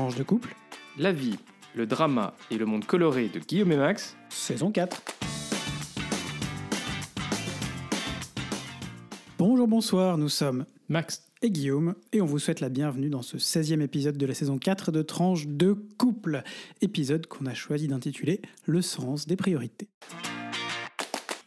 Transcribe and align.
Tranche 0.00 0.16
de 0.16 0.22
couple, 0.22 0.56
La 0.96 1.12
vie, 1.12 1.36
le 1.74 1.84
drama 1.84 2.32
et 2.50 2.56
le 2.56 2.64
monde 2.64 2.86
coloré 2.86 3.28
de 3.28 3.38
Guillaume 3.38 3.70
et 3.72 3.76
Max. 3.76 4.16
saison 4.30 4.70
4. 4.72 5.02
Bonjour, 9.36 9.68
bonsoir, 9.68 10.16
nous 10.16 10.30
sommes 10.30 10.64
Max. 10.88 11.26
et 11.42 11.50
Guillaume 11.50 11.96
et 12.14 12.22
on 12.22 12.24
vous 12.24 12.38
souhaite 12.38 12.60
la 12.60 12.70
bienvenue 12.70 13.10
dans 13.10 13.20
ce 13.20 13.36
16e 13.36 13.82
épisode 13.82 14.16
de 14.16 14.24
la 14.24 14.32
saison 14.32 14.56
4 14.56 14.90
de 14.90 15.02
Tranche 15.02 15.46
de 15.46 15.74
couple. 15.98 16.44
Épisode 16.80 17.26
qu'on 17.26 17.44
a 17.44 17.52
choisi 17.52 17.86
d'intituler 17.86 18.40
Le 18.64 18.80
sens 18.80 19.26
des 19.26 19.36
priorités. 19.36 19.90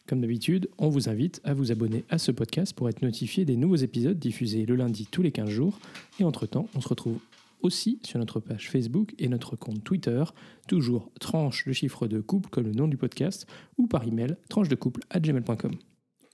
Comme 0.06 0.22
d'habitude, 0.22 0.70
on 0.78 0.90
vous 0.90 1.10
invite 1.10 1.42
à 1.44 1.56
vous 1.56 1.72
abonner 1.72 2.06
à 2.12 2.20
ce 2.20 2.32
podcast 2.32 2.74
pour 2.74 2.88
être 2.88 3.02
notifié 3.02 3.46
des 3.46 3.58
nouveaux 3.58 3.78
épisodes 3.78 4.20
diffusés 4.20 4.68
le 4.68 4.76
lundi 4.76 5.08
tous 5.10 5.24
les 5.24 5.32
15 5.32 5.50
jours. 5.50 5.80
Et 6.20 6.24
entre-temps, 6.24 6.70
on 6.76 6.82
se 6.82 6.88
retrouve 6.88 7.18
aussi 7.64 8.00
sur 8.04 8.20
notre 8.20 8.40
page 8.40 8.70
Facebook 8.70 9.16
et 9.18 9.28
notre 9.30 9.56
compte 9.56 9.84
Twitter, 9.84 10.24
toujours 10.68 11.12
tranche 11.20 11.66
de 11.66 11.74
chiffre 11.74 12.08
de 12.08 12.22
couple 12.22 12.50
comme 12.50 12.66
le 12.66 12.74
nom 12.74 12.88
du 12.88 12.98
podcast, 12.98 13.48
ou 13.78 13.88
par 13.88 14.04
email 14.04 14.36
tranche 14.50 14.70
de 14.70 14.76
couple 14.76 15.02
à 15.10 15.20
gmail.com. 15.20 15.74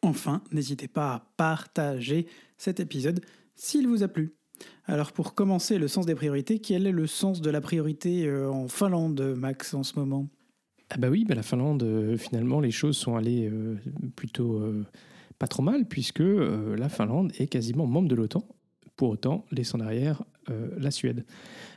Enfin, 0.02 0.42
n'hésitez 0.52 0.88
pas 0.88 1.14
à 1.14 1.20
partager 1.38 2.28
cet 2.58 2.80
épisode 2.80 3.22
s'il 3.56 3.88
vous 3.88 4.04
a 4.04 4.08
plu. 4.08 4.36
Alors 4.86 5.12
pour 5.12 5.36
commencer, 5.36 5.78
le 5.78 5.88
sens 5.88 6.06
des 6.06 6.16
priorités, 6.16 6.60
quel 6.60 6.88
est 6.88 6.92
le 6.92 7.08
sens 7.08 7.42
de 7.42 7.50
la 7.50 7.62
priorité 7.62 8.26
euh, 8.26 8.50
en 8.50 8.68
Finlande, 8.68 9.22
Max, 9.38 9.74
en 9.74 9.84
ce 9.84 9.98
moment? 10.00 10.28
Ah 10.90 10.98
bah 10.98 11.10
oui, 11.10 11.26
bah 11.26 11.36
la 11.36 11.44
Finlande, 11.44 11.84
euh, 11.84 12.18
finalement, 12.18 12.60
les 12.60 12.72
choses 12.72 12.98
sont 12.98 13.16
allées 13.16 13.48
euh, 13.48 13.78
plutôt 14.16 14.62
pas 15.38 15.48
trop 15.48 15.62
mal, 15.62 15.86
puisque 15.86 16.20
la 16.20 16.90
Finlande 16.90 17.32
est 17.38 17.48
quasiment 17.48 17.86
membre 17.86 18.10
de 18.10 18.16
l'OTAN. 18.16 18.44
Pour 18.96 19.12
autant, 19.12 19.46
laissant 19.52 19.78
derrière 19.78 20.24
euh, 20.50 20.70
la 20.78 20.92
Suède. 20.92 21.26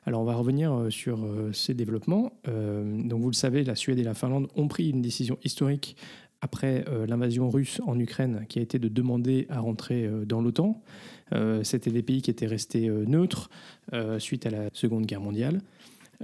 Alors 0.07 0.21
on 0.21 0.25
va 0.25 0.35
revenir 0.35 0.73
euh, 0.73 0.91
sur 0.91 1.25
euh, 1.25 1.53
ces 1.53 1.75
développements. 1.75 2.33
Donc 2.47 3.21
vous 3.21 3.31
le 3.31 3.35
savez, 3.35 3.65
la 3.65 3.75
Suède 3.75 3.99
et 3.99 4.03
la 4.03 4.15
Finlande 4.15 4.49
ont 4.57 4.69
pris 4.69 4.91
une 4.91 5.03
décision 5.03 5.39
historique 5.45 5.97
après 6.41 6.85
l'invasion 7.07 7.49
russe 7.51 7.81
en 7.87 7.97
Ukraine, 8.01 8.47
qui 8.49 8.59
a 8.59 8.63
été 8.63 8.81
de 8.81 8.89
demander 8.89 9.47
à 9.49 9.61
rentrer 9.61 10.11
dans 10.27 10.41
l'OTAN. 10.41 10.83
C'était 11.63 11.93
des 11.93 12.03
pays 12.03 12.21
qui 12.21 12.31
étaient 12.33 12.49
restés 12.49 12.89
neutres 12.89 13.49
suite 14.19 14.45
à 14.45 14.51
la 14.51 14.69
Seconde 14.73 15.07
Guerre 15.07 15.21
mondiale. 15.21 15.61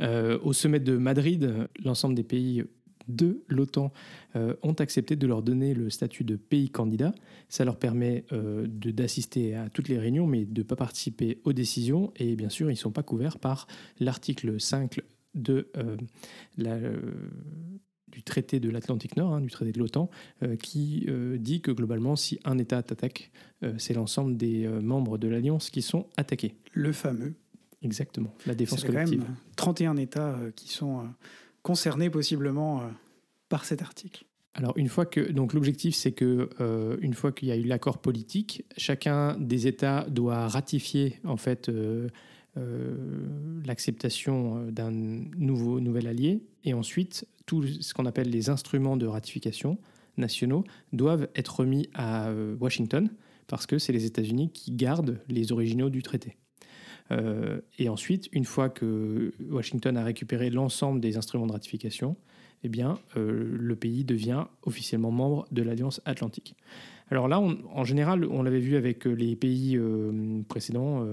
Au 0.01 0.53
sommet 0.53 0.81
de 0.81 0.97
Madrid, 0.97 1.69
l'ensemble 1.85 2.17
des 2.17 2.25
pays 2.25 2.65
de 3.09 3.43
l'OTAN 3.49 3.93
euh, 4.37 4.55
ont 4.63 4.75
accepté 4.75 5.17
de 5.17 5.27
leur 5.27 5.43
donner 5.43 5.75
le 5.75 5.91
statut 5.91 6.25
de 6.25 6.37
pays 6.37 6.71
candidat. 6.71 7.15
Ça 7.49 7.65
leur 7.65 7.77
permet 7.77 8.25
euh, 8.33 8.67
d'assister 8.69 9.55
à 9.55 9.69
toutes 9.71 9.89
les 9.89 9.99
réunions, 9.99 10.27
mais 10.27 10.45
de 10.45 10.61
ne 10.61 10.67
pas 10.67 10.77
participer 10.77 11.41
aux 11.45 11.53
décisions. 11.53 12.13
Et 12.17 12.37
bien 12.37 12.49
sûr, 12.49 12.71
ils 12.71 12.75
ne 12.75 12.79
sont 12.79 12.93
pas 12.93 13.03
couverts 13.03 13.39
par 13.39 13.67
l'article 14.01 14.61
5 14.61 15.01
de, 15.35 15.69
euh, 15.77 15.97
la, 16.57 16.79
du 18.11 18.23
traité 18.23 18.61
de 18.61 18.71
l'Atlantique 18.71 19.17
Nord, 19.17 19.35
hein, 19.35 19.41
du 19.41 19.51
traité 19.51 19.73
de 19.73 19.79
l'OTAN, 19.79 20.11
euh, 20.43 20.57
qui 20.57 21.05
euh, 21.09 21.39
dit 21.39 21.61
que 21.61 21.71
globalement, 21.71 22.17
si 22.17 22.39
un 22.45 22.59
État 22.59 22.83
t'attaque, 22.83 23.31
euh, 23.63 23.75
c'est 23.79 23.95
l'ensemble 23.95 24.37
des 24.37 24.69
membres 24.69 25.19
de 25.19 25.29
l'Alliance 25.29 25.71
qui 25.71 25.83
sont 25.83 26.07
attaqués. 26.17 26.55
Le 26.73 26.93
fameux. 26.93 27.35
Exactement, 27.81 28.35
la 28.45 28.57
défense 28.57 28.81
C'est 28.81 28.89
quand 28.89 28.95
collective. 28.95 29.21
même 29.21 29.37
31 29.55 29.97
États 29.99 30.37
qui 30.57 30.69
sont 30.69 31.05
concernés 31.63 32.11
possiblement 32.11 32.81
euh, 32.81 32.85
par 33.49 33.65
cet 33.65 33.83
article. 33.83 34.25
Alors 34.55 34.73
une 34.77 34.89
fois 34.89 35.07
que 35.07 35.21
donc 35.21 35.53
l'objectif 35.53 35.95
c'est 35.95 36.13
que 36.13 36.51
euh, 36.61 36.97
une 37.01 37.15
fois 37.15 37.31
qu'il 37.31 37.49
y 37.49 37.53
a 37.53 37.57
eu 37.57 37.63
l'accord 37.63 37.99
politique, 37.99 38.65
chacun 38.77 39.37
des 39.39 39.67
États 39.67 40.07
doit 40.09 40.49
ratifier 40.49 41.21
en 41.25 41.37
fait 41.37 41.69
euh, 41.69 42.09
l'acceptation 43.65 44.67
d'un 44.73 44.91
nouveau 44.91 45.79
nouvel 45.79 46.09
allié 46.09 46.43
et 46.65 46.75
ensuite 46.75 47.29
tout 47.47 47.65
ce 47.65 47.95
qu'on 47.95 48.07
appelle 48.07 48.31
les 48.31 48.51
instruments 48.51 48.97
de 48.97 49.07
ratification 49.07 49.79
nationaux 50.17 50.65
doivent 50.93 51.29
être 51.37 51.61
remis 51.61 51.89
à 51.95 52.33
Washington 52.59 53.11
parce 53.47 53.67
que 53.67 53.79
c'est 53.79 53.93
les 53.93 54.07
États-Unis 54.07 54.51
qui 54.53 54.73
gardent 54.73 55.21
les 55.29 55.53
originaux 55.53 55.89
du 55.89 56.03
traité. 56.03 56.37
Euh, 57.11 57.61
et 57.79 57.89
ensuite, 57.89 58.29
une 58.33 58.45
fois 58.45 58.69
que 58.69 59.33
Washington 59.51 59.97
a 59.97 60.05
récupéré 60.05 60.51
l'ensemble 60.51 61.01
des 61.01 61.17
instruments 61.17 61.47
de 61.47 61.53
ratification, 61.53 62.17
eh 62.65 62.69
bien, 62.69 62.99
euh, 63.17 63.57
le 63.59 63.77
pays 63.77 64.05
devient 64.05 64.45
officiellement 64.63 65.11
membre 65.11 65.47
de 65.53 65.63
l'Alliance 65.63 66.01
Atlantique. 66.05 66.55
Alors 67.11 67.29
là, 67.29 67.41
en 67.41 67.85
général, 67.85 68.25
on 68.27 68.43
l'avait 68.43 68.61
vu 68.61 68.77
avec 68.77 69.07
euh, 69.07 69.13
les 69.13 69.37
pays 69.37 69.79
précédents, 70.49 71.07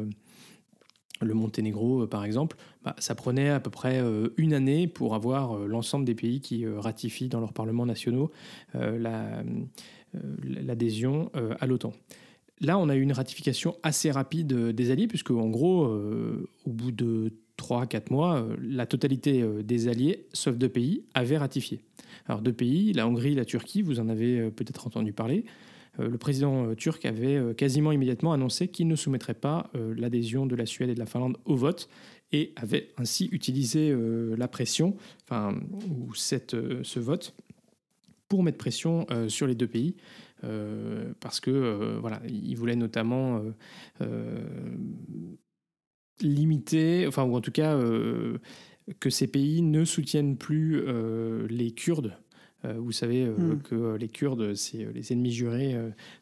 le 1.21 1.33
Monténégro 1.33 2.05
par 2.07 2.25
exemple, 2.25 2.57
bah, 2.83 2.93
ça 2.99 3.15
prenait 3.15 3.49
à 3.49 3.61
peu 3.61 3.69
près 3.69 4.03
une 4.35 4.53
année 4.53 4.85
pour 4.87 5.15
avoir 5.15 5.59
l'ensemble 5.59 6.03
des 6.03 6.13
pays 6.13 6.41
qui 6.41 6.67
ratifient 6.67 7.29
dans 7.29 7.39
leurs 7.39 7.53
parlements 7.53 7.85
nationaux 7.85 8.31
la- 8.73 9.41
l'adhésion 10.43 11.31
à 11.33 11.65
l'OTAN. 11.65 11.93
Là, 12.61 12.77
on 12.77 12.87
a 12.87 12.95
eu 12.95 13.01
une 13.01 13.11
ratification 13.11 13.75
assez 13.83 14.11
rapide 14.11 14.53
euh, 14.53 14.73
des 14.73 14.91
alliés, 14.91 15.07
puisque 15.07 15.31
en 15.31 15.49
gros, 15.49 15.85
euh, 15.85 16.47
au 16.65 16.71
bout 16.71 16.91
de 16.91 17.33
3-4 17.57 18.11
mois, 18.11 18.37
euh, 18.37 18.55
la 18.61 18.85
totalité 18.85 19.43
des 19.63 19.87
alliés, 19.87 20.27
sauf 20.33 20.55
deux 20.55 20.69
pays, 20.69 21.03
avaient 21.13 21.37
ratifié. 21.37 21.81
Alors 22.27 22.41
deux 22.41 22.53
pays, 22.53 22.93
la 22.93 23.07
Hongrie 23.07 23.35
la 23.35 23.45
Turquie, 23.45 23.81
vous 23.81 23.99
en 23.99 24.09
avez 24.09 24.49
peut-être 24.51 24.87
entendu 24.87 25.13
parler. 25.13 25.45
Le 25.97 26.17
président 26.17 26.75
turc 26.75 27.05
avait 27.05 27.53
quasiment 27.55 27.93
immédiatement 27.93 28.33
annoncé 28.33 28.67
qu'il 28.67 28.87
ne 28.87 28.95
soumettrait 28.97 29.35
pas 29.35 29.71
l'adhésion 29.95 30.45
de 30.45 30.55
la 30.55 30.65
Suède 30.65 30.89
et 30.89 30.93
de 30.93 30.99
la 30.99 31.05
Finlande 31.05 31.37
au 31.45 31.55
vote 31.55 31.87
et 32.33 32.51
avait 32.57 32.89
ainsi 32.97 33.29
utilisé 33.31 33.95
la 34.35 34.47
pression, 34.49 34.97
enfin, 35.23 35.57
ou 35.71 36.13
cette, 36.13 36.55
ce 36.83 36.99
vote, 36.99 37.33
pour 38.27 38.43
mettre 38.43 38.57
pression 38.57 39.07
sur 39.29 39.47
les 39.47 39.55
deux 39.55 39.67
pays. 39.67 39.95
Euh, 40.43 41.13
parce 41.19 41.39
que 41.39 41.49
euh, 41.51 41.97
voilà, 41.99 42.21
il 42.27 42.55
voulait 42.55 42.75
notamment 42.75 43.41
euh, 44.01 44.75
limiter, 46.21 47.05
enfin 47.07 47.23
ou 47.23 47.35
en 47.35 47.41
tout 47.41 47.51
cas 47.51 47.77
que 48.99 49.09
ces 49.09 49.27
pays 49.27 49.61
ne 49.61 49.83
soutiennent 49.85 50.37
plus 50.37 50.81
les 51.49 51.71
Kurdes. 51.71 52.17
Vous 52.79 52.91
savez 52.91 53.23
euh, 53.23 53.35
Mm. 53.37 53.61
que 53.61 53.95
les 53.95 54.07
Kurdes, 54.09 54.55
c'est 54.55 54.91
les 54.91 55.13
ennemis 55.13 55.31
jurés 55.31 55.75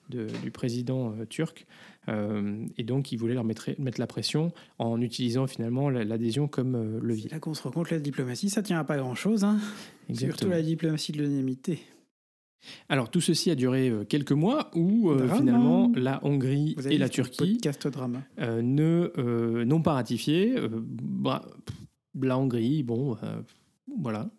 de- 0.10 0.28
du 0.44 0.52
président 0.52 1.16
turc. 1.30 1.66
Et 2.10 2.84
donc, 2.84 3.14
il 3.14 3.18
voulait 3.18 3.34
leur 3.34 3.46
mettre, 3.46 3.70
mettre 3.80 3.98
la 3.98 4.08
pression 4.08 4.52
en 4.78 5.00
utilisant 5.00 5.48
finalement 5.48 5.90
la- 5.90 6.04
l'adhésion 6.04 6.50
comme 6.50 7.00
levier. 7.00 7.30
C'est 7.30 7.36
là 7.36 7.40
qu'on 7.40 7.54
se 7.54 7.64
rend 7.64 7.72
compte 7.72 7.92
la 7.92 8.00
diplomatie, 8.00 8.50
ça 8.50 8.62
tient 8.62 8.78
à 8.78 8.84
pas 8.84 8.98
grand-chose. 8.98 9.46
Hein 9.46 9.58
Surtout 10.14 10.50
la 10.50 10.62
diplomatie 10.62 11.14
de 11.14 11.20
l'unanimité. 11.22 11.80
Alors, 12.90 13.10
tout 13.10 13.22
ceci 13.22 13.52
a 13.52 13.56
duré 13.56 13.90
euh, 13.90 14.04
quelques 14.06 14.32
mois 14.32 14.72
où 14.76 15.10
euh, 15.10 15.28
finalement 15.38 15.92
la 15.96 16.20
Hongrie 16.26 16.76
et 16.94 16.98
la 16.98 17.10
Turquie 17.10 17.58
euh, 18.40 18.62
ne 18.62 19.12
euh, 19.18 19.66
n'ont 19.66 19.82
pas 19.82 19.94
ratifié. 19.94 20.56
Bah, 20.72 21.44
pff, 21.66 21.76
la 22.22 22.38
Hongrie, 22.38 22.84
bon, 22.84 23.18
voilà, 24.00 24.30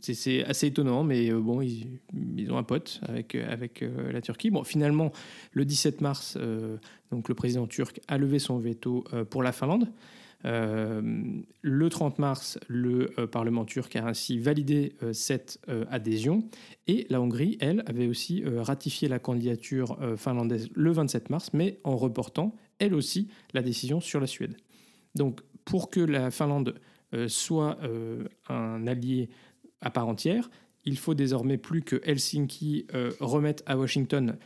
c'est- 0.00 0.44
assez 0.44 0.66
étonnant, 0.68 1.02
mais 1.02 1.30
bon, 1.32 1.60
ils, 1.60 2.00
ils 2.36 2.50
ont 2.52 2.58
un 2.58 2.62
pote 2.62 3.00
avec, 3.08 3.34
avec 3.34 3.84
la 4.12 4.20
Turquie. 4.20 4.50
Bon, 4.50 4.64
finalement, 4.64 5.12
le 5.52 5.64
17 5.64 6.00
mars, 6.02 6.36
donc 7.10 7.28
le 7.28 7.34
président 7.34 7.66
turc 7.66 8.00
a 8.06 8.18
levé 8.18 8.38
son 8.38 8.58
veto 8.58 9.04
pour 9.30 9.42
la 9.42 9.52
Finlande. 9.52 9.88
Euh, 10.44 11.02
le 11.60 11.88
30 11.88 12.18
mars, 12.18 12.58
le 12.68 13.12
euh, 13.18 13.26
Parlement 13.26 13.64
turc 13.64 13.94
a 13.96 14.06
ainsi 14.06 14.38
validé 14.38 14.94
euh, 15.02 15.12
cette 15.12 15.60
adhésion 15.90 16.44
et 16.86 17.06
la 17.10 17.20
Hongrie, 17.20 17.56
elle, 17.60 17.82
avait 17.86 18.06
aussi 18.06 18.42
ratifié 18.44 19.08
la 19.08 19.18
candidature 19.18 19.98
finlandaise 20.16 20.68
le 20.74 20.90
27 20.90 21.30
mars, 21.30 21.50
mais 21.52 21.78
en 21.84 21.96
reportant, 21.96 22.54
elle 22.78 22.94
aussi, 22.94 23.28
la 23.54 23.62
décision 23.62 24.00
sur 24.00 24.20
la 24.20 24.26
Suède. 24.26 24.56
Donc, 25.14 25.40
pour 25.64 25.90
que 25.90 26.00
la 26.00 26.30
Finlande 26.30 26.74
soit 27.28 27.78
un 28.48 28.86
allié 28.86 29.30
à 29.80 29.90
part 29.90 30.08
entière, 30.08 30.50
il 30.84 30.98
faut 30.98 31.14
désormais 31.14 31.58
plus 31.58 31.82
que 31.82 32.00
Helsinki 32.04 32.86
remette 33.20 33.62
à 33.66 33.76
Washington 33.76 34.36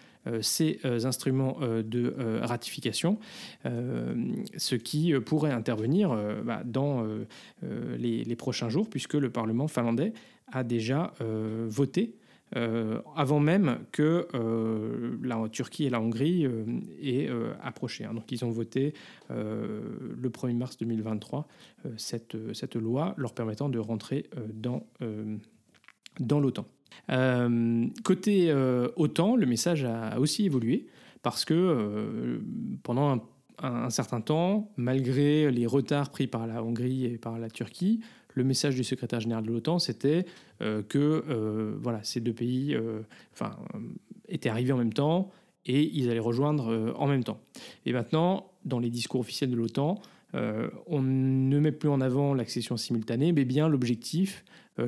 ces 0.43 0.79
euh, 0.85 1.05
instruments 1.05 1.59
euh, 1.61 1.83
de 1.83 2.15
euh, 2.19 2.41
ratification, 2.43 3.19
euh, 3.65 4.15
ce 4.57 4.75
qui 4.75 5.13
euh, 5.13 5.21
pourrait 5.21 5.53
intervenir 5.53 6.13
euh, 6.13 6.43
bah, 6.43 6.63
dans 6.65 7.05
euh, 7.05 7.27
euh, 7.65 7.97
les, 7.97 8.37
prochains 8.37 8.69
jours, 8.69 8.89
puisque 8.89 9.15
le 9.15 9.31
Parlement 9.31 9.69
finlandais 9.69 10.13
a 10.53 10.63
déjà 10.63 11.13
euh, 11.21 11.67
voté 11.69 12.17
euh, 12.55 13.01
avant 13.17 13.41
même 13.41 13.81
que 13.91 14.29
euh, 14.35 15.17
la 15.23 15.49
Turquie 15.49 15.85
et 15.85 15.91
la 15.91 16.01
Hongrie 16.01 16.47
euh, 16.47 16.65
aient 17.03 17.29
euh, 17.29 17.53
approché. 17.61 18.05
hein. 18.05 18.15
Donc 18.15 18.31
ils 18.31 18.45
ont 18.45 18.51
voté 18.51 18.95
euh, 19.33 19.81
le 20.17 20.29
1er 20.31 20.55
mars 20.55 20.77
2023 20.77 21.49
euh, 21.87 21.91
cette, 21.97 22.37
cette 22.55 22.77
loi 22.77 23.15
leur 23.17 23.35
permettant 23.35 23.69
de 23.69 23.81
rentrer 23.81 24.27
euh, 24.37 24.79
euh, 25.03 25.37
dans 26.21 26.39
l'OTAN. 26.39 26.67
Euh, 27.11 27.87
côté 28.05 28.51
euh, 28.51 28.89
OTAN, 28.97 29.37
le 29.37 29.47
message 29.47 29.85
a 29.85 30.19
aussi 30.19 30.47
évolué 30.47 30.87
parce 31.23 31.45
que 31.45 31.55
euh, 31.55 32.39
pendant 32.83 33.25
un, 33.63 33.91
certain 33.91 34.21
temps, 34.21 34.71
malgré 34.77 35.51
les 35.51 35.67
retards 35.67 36.11
pris 36.11 36.27
par 36.27 36.47
la 36.47 36.63
Hongrie 36.63 37.07
et 37.07 37.19
par 37.19 37.39
la 37.39 37.51
Turquie, 37.51 38.01
le 38.35 38.45
message 38.45 38.75
du 38.75 38.85
secrétaire 38.85 39.21
général 39.21 39.45
de 39.45 39.51
l'OTAN, 39.51 39.79
c'était 39.79 40.27
que 40.61 41.75
voilà, 41.81 42.03
ces 42.03 42.21
deux 42.21 42.35
pays 42.35 42.77
étaient 44.29 44.51
arrivés 44.51 44.73
en 44.73 44.77
même 44.77 44.93
temps 44.93 45.31
et 45.65 45.91
ils 45.97 46.11
allaient 46.11 46.19
rejoindre 46.19 46.93
en 46.99 47.07
même 47.07 47.25
temps. 47.25 47.41
Et 47.87 47.95
maintenant, 47.95 48.53
dans 48.67 48.79
les 48.79 48.91
discours 48.91 49.21
officiels 49.21 49.51
de 49.51 49.57
l'OTAN, 49.57 50.03
on 50.35 51.01
ne 51.01 51.59
met 51.59 51.73
plus 51.73 51.89
en 51.89 52.03
avant 52.03 52.35
l'accession 52.35 52.77
simultanée, 52.77 53.33
mais 53.33 53.47
bien 53.47 53.71
l'objectif 53.71 54.45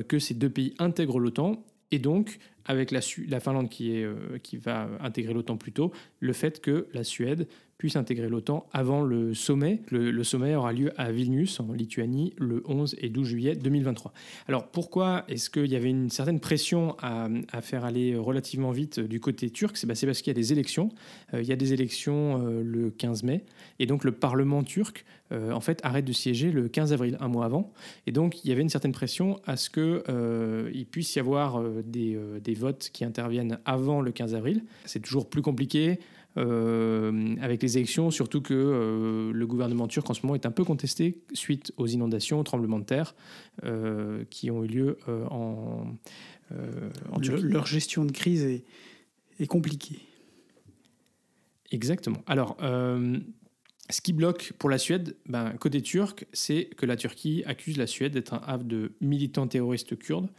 que 0.07 0.19
ces 0.19 0.35
deux 0.35 0.51
pays 0.51 0.75
intègrent 0.77 1.19
l'OTAN 1.19 1.65
et 1.91 1.99
donc 1.99 2.39
avec 2.65 2.91
la, 2.91 2.99
la 3.27 3.39
Finlande 3.39 3.69
qui, 3.69 3.97
est, 3.97 4.07
qui 4.43 4.57
va 4.57 4.89
intégrer 4.99 5.33
l'OTAN 5.33 5.57
plus 5.57 5.71
tôt, 5.71 5.91
le 6.19 6.33
fait 6.33 6.61
que 6.61 6.87
la 6.93 7.03
Suède 7.03 7.47
puisse 7.79 7.95
intégrer 7.95 8.27
l'OTAN 8.27 8.67
avant 8.73 9.01
le 9.01 9.33
sommet. 9.33 9.81
Le, 9.89 10.23
sommet 10.23 10.53
aura 10.53 10.73
lieu 10.73 10.91
à 10.97 11.13
Vilnius, 11.13 11.61
en 11.61 11.71
Lituanie, 11.71 12.33
le 12.37 12.61
11 12.67 12.97
et 12.99 13.07
12 13.07 13.25
juillet 13.25 13.55
2023. 13.55 14.11
Alors 14.49 14.67
pourquoi 14.67 15.23
est-ce 15.29 15.49
qu'il 15.49 15.67
y 15.67 15.77
avait 15.77 15.89
une 15.89 16.09
certaine 16.09 16.41
pression 16.41 16.97
à, 17.01 17.29
faire 17.61 17.85
aller 17.85 18.17
relativement 18.17 18.71
vite 18.71 18.99
du 18.99 19.21
côté 19.21 19.49
turc? 19.49 19.77
C'est 19.77 19.87
bah, 19.87 19.93
parce 19.99 20.21
qu'il 20.21 20.29
y 20.29 20.35
a 20.35 20.39
des 20.39 20.51
élections. 20.51 20.89
Euh, 21.33 21.41
il 21.41 21.47
y 21.47 21.53
a 21.53 21.55
des 21.55 21.71
élections 21.71 22.45
euh, 22.45 22.61
le 22.61 22.89
15 22.91 23.23
mai, 23.23 23.45
et 23.79 23.85
donc 23.85 24.03
le 24.03 24.11
Parlement 24.11 24.61
turc, 24.63 25.05
euh, 25.31 25.53
en 25.53 25.61
fait, 25.61 25.79
arrête 25.83 26.03
de 26.03 26.11
siéger 26.11 26.51
le 26.51 26.67
15 26.67 26.91
avril, 26.91 27.17
un 27.21 27.29
mois 27.29 27.45
avant. 27.45 27.71
Et 28.07 28.11
donc 28.11 28.43
il 28.43 28.49
y 28.49 28.51
avait 28.51 28.61
une 28.61 28.69
certaine 28.69 28.91
pression 28.91 29.39
à 29.47 29.55
ce 29.55 29.69
qu'il 29.69 30.85
puisse 30.87 31.15
y 31.15 31.19
avoir 31.19 31.63
des 31.85 32.53
votes 32.55 32.89
qui 32.91 33.05
interviennent 33.05 33.57
avant 33.63 34.01
le 34.01 34.11
15 34.11 34.35
avril. 34.35 34.65
C'est 34.83 34.99
toujours 34.99 35.29
plus 35.29 35.41
compliqué. 35.41 35.99
Euh, 36.39 37.35
avec 37.41 37.61
les 37.61 37.77
élections, 37.77 38.11
surtout 38.11 38.41
que 38.41 38.53
euh, 38.53 39.33
le 39.33 39.47
gouvernement 39.47 39.87
turc 39.87 40.09
en 40.09 40.13
ce 40.13 40.21
moment 40.21 40.35
est 40.35 40.45
un 40.45 40.51
peu 40.51 40.63
contesté 40.63 41.21
suite 41.33 41.73
aux 41.75 41.87
inondations, 41.87 42.39
aux 42.39 42.43
tremblements 42.43 42.79
de 42.79 42.85
terre 42.85 43.13
euh, 43.65 44.23
qui 44.29 44.49
ont 44.49 44.63
eu 44.63 44.67
lieu 44.67 44.97
en, 45.29 45.85
en 47.11 47.19
Turquie. 47.19 47.43
Leur 47.43 47.65
gestion 47.65 48.05
de 48.05 48.11
crise 48.11 48.43
est, 48.43 48.63
est 49.39 49.47
compliquée. 49.47 49.99
Exactement. 51.71 52.23
Alors, 52.25 52.57
ce 52.59 54.01
qui 54.01 54.13
bloque 54.13 54.53
pour 54.57 54.69
la 54.69 54.77
Suède, 54.77 55.15
ben, 55.27 55.51
côté 55.59 55.81
turc, 55.81 56.25
c'est 56.31 56.65
que 56.65 56.85
la 56.85 56.95
Turquie 56.95 57.43
accuse 57.45 57.77
la 57.77 57.85
Suède 57.85 58.13
d'être 58.13 58.33
un 58.33 58.41
havre 58.45 58.63
de 58.63 58.93
militants 59.01 59.47
terroristes 59.47 59.97
kurdes 59.97 60.29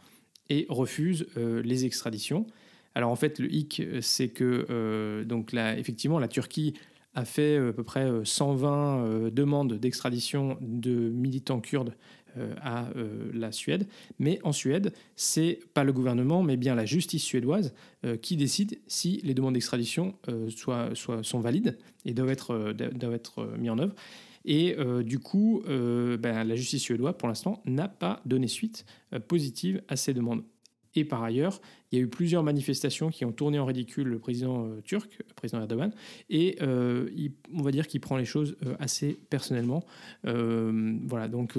et 0.49 0.65
refuse 0.67 1.27
les 1.37 1.85
extraditions. 1.85 2.47
Alors 2.95 3.11
en 3.11 3.15
fait, 3.15 3.39
le 3.39 3.53
hic, 3.53 3.81
c'est 4.01 4.29
que 4.29 4.65
euh, 4.69 5.23
donc 5.23 5.53
effectivement, 5.53 6.19
la 6.19 6.27
Turquie 6.27 6.73
a 7.13 7.25
fait 7.25 7.57
euh, 7.57 7.69
à 7.69 7.73
peu 7.73 7.83
près 7.83 8.09
120 8.23 9.05
euh, 9.05 9.29
demandes 9.29 9.73
d'extradition 9.73 10.57
de 10.61 10.91
militants 10.91 11.61
kurdes 11.61 11.95
à 12.61 12.87
la 13.33 13.51
Suède. 13.51 13.89
Mais 14.17 14.39
en 14.43 14.53
Suède, 14.53 14.93
c'est 15.17 15.59
pas 15.73 15.83
le 15.83 15.91
gouvernement, 15.91 16.43
mais 16.43 16.55
bien 16.55 16.75
la 16.75 16.85
justice 16.85 17.23
suédoise 17.23 17.73
qui 18.21 18.37
décide 18.37 18.79
si 18.87 19.19
les 19.25 19.33
demandes 19.33 19.55
d'extradition 19.55 20.15
sont 20.47 21.39
valides 21.41 21.77
et 22.05 22.13
doivent 22.13 22.29
être, 22.29 22.71
doivent 22.71 23.15
être 23.15 23.49
mis 23.59 23.69
en 23.69 23.77
œuvre. 23.79 23.93
Et 24.45 24.77
du 25.03 25.19
coup, 25.19 25.61
ben, 25.67 26.45
la 26.45 26.55
justice 26.55 26.81
suédoise, 26.81 27.15
pour 27.17 27.27
l'instant, 27.27 27.61
n'a 27.65 27.89
pas 27.89 28.21
donné 28.25 28.47
suite 28.47 28.85
positive 29.27 29.81
à 29.89 29.97
ces 29.97 30.13
demandes. 30.13 30.43
Et 30.95 31.05
par 31.05 31.23
ailleurs, 31.23 31.61
il 31.91 31.99
y 31.99 32.01
a 32.01 32.03
eu 32.03 32.07
plusieurs 32.07 32.43
manifestations 32.43 33.09
qui 33.09 33.25
ont 33.25 33.31
tourné 33.31 33.59
en 33.59 33.65
ridicule 33.65 34.07
le 34.07 34.19
président 34.19 34.65
euh, 34.65 34.81
turc, 34.81 35.19
le 35.27 35.33
président 35.33 35.61
Erdogan, 35.61 35.91
et 36.29 36.57
euh, 36.61 37.09
on 37.53 37.61
va 37.61 37.71
dire 37.71 37.87
qu'il 37.87 38.01
prend 38.01 38.17
les 38.17 38.25
choses 38.25 38.57
euh, 38.65 38.75
assez 38.79 39.17
personnellement. 39.29 39.85
voilà, 40.23 41.27
donc 41.27 41.57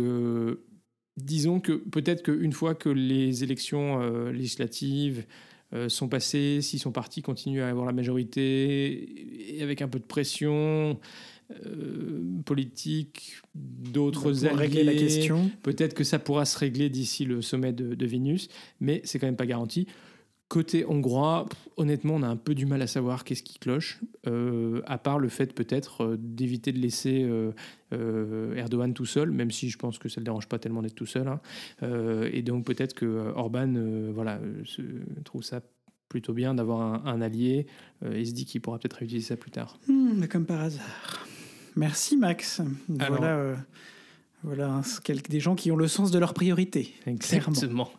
disons 1.17 1.61
que 1.61 1.73
peut-être 1.73 2.23
qu'une 2.23 2.53
fois 2.53 2.75
que 2.75 2.89
les 2.89 3.45
élections 3.45 4.01
législatives 4.31 5.25
sont 5.89 6.09
passées, 6.09 6.61
si 6.63 6.79
son 6.79 6.93
parti 6.93 7.23
continue 7.23 7.63
à 7.63 7.69
avoir 7.69 7.87
la 7.87 7.93
majorité, 7.93 9.57
et 9.57 9.63
avec 9.63 9.83
un 9.83 9.89
peu 9.89 9.99
de 9.99 10.05
pression, 10.05 10.99
politique, 12.45 13.43
d'autres 13.55 14.47
alliés. 14.47 14.57
régler 14.57 14.85
la 14.85 14.95
question. 14.95 15.51
Peut-être 15.63 15.95
que 15.95 16.05
ça 16.05 16.19
pourra 16.19 16.45
se 16.45 16.59
régler 16.59 16.91
d'ici 16.91 17.25
le 17.25 17.43
sommet 17.43 17.73
de, 17.73 17.95
de 17.95 18.07
Vénus, 18.07 18.49
mais 18.81 19.01
c'est 19.05 19.19
quand 19.19 19.27
même 19.27 19.37
pas 19.37 19.47
garanti. 19.47 19.87
Côté 20.53 20.85
hongrois, 20.85 21.49
honnêtement, 21.79 22.17
on 22.17 22.23
a 22.23 22.27
un 22.29 22.37
peu 22.37 22.55
du 22.55 22.67
mal 22.67 22.83
à 22.83 22.87
savoir 22.87 23.25
qu'est-ce 23.25 23.43
qui 23.43 23.59
cloche, 23.59 24.01
euh, 24.27 24.83
à 24.85 24.99
part 24.99 25.19
le 25.19 25.31
fait 25.31 25.55
peut-être 25.55 26.05
euh, 26.05 26.17
d'éviter 26.19 26.73
de 26.73 26.79
laisser 26.79 27.27
euh, 27.27 28.55
Erdogan 28.55 28.93
tout 28.93 29.07
seul, 29.07 29.31
même 29.31 29.51
si 29.51 29.71
je 29.71 29.79
pense 29.79 29.97
que 29.97 30.11
ça 30.11 30.21
ne 30.21 30.25
le 30.25 30.25
dérange 30.27 30.49
pas 30.49 30.59
tellement 30.59 30.83
d'être 30.83 30.95
tout 30.95 31.07
seul. 31.07 31.27
Hein. 31.27 31.41
et 32.31 32.43
donc 32.43 32.67
peut-être 32.67 32.93
que 32.93 33.33
Orban 33.35 33.73
voilà, 34.13 34.41
trouve 35.25 35.43
ça 35.43 35.63
plutôt 36.11 36.35
bien 36.35 36.53
d'avoir 36.53 37.07
un, 37.07 37.23
allié 37.23 37.67
et 38.05 38.23
se 38.27 38.33
dit 38.33 38.45
qu'il 38.45 38.61
pourra 38.61 38.79
peut-être 38.79 38.99
réutiliser 38.99 39.29
ça 39.29 39.39
plus 39.39 39.53
tard. 39.53 39.79
Hmm, 39.89 40.19
mais 40.19 40.29
comme 40.29 40.45
par 40.45 40.61
hasard. 40.61 41.27
Merci 41.77 42.17
Max. 42.17 42.61
voilà 42.89 43.57
voilà, 44.45 44.83
des 45.29 45.39
gens 45.39 45.55
qui 45.55 45.71
ont 45.71 45.77
le 45.77 45.87
sens 45.87 46.11
de 46.11 46.19
leurs 46.19 46.35
priorités. 46.35 46.93
Exactement. 47.07 47.91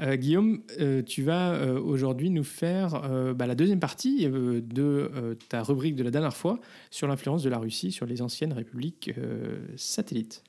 Euh, 0.00 0.16
Guillaume, 0.16 0.62
euh, 0.80 1.02
tu 1.02 1.22
vas 1.22 1.52
euh, 1.52 1.78
aujourd'hui 1.78 2.30
nous 2.30 2.44
faire 2.44 3.02
bah, 3.34 3.46
la 3.46 3.54
deuxième 3.54 3.80
partie 3.80 4.26
de 4.26 5.36
ta 5.48 5.62
rubrique 5.62 5.94
de 5.94 6.02
la 6.02 6.10
dernière 6.10 6.36
fois 6.36 6.58
sur 6.90 7.06
l'influence 7.06 7.42
de 7.42 7.50
la 7.50 7.58
Russie 7.58 7.92
sur 7.92 8.06
les 8.06 8.22
anciennes 8.22 8.52
républiques 8.52 9.10
satellites. 9.76 10.42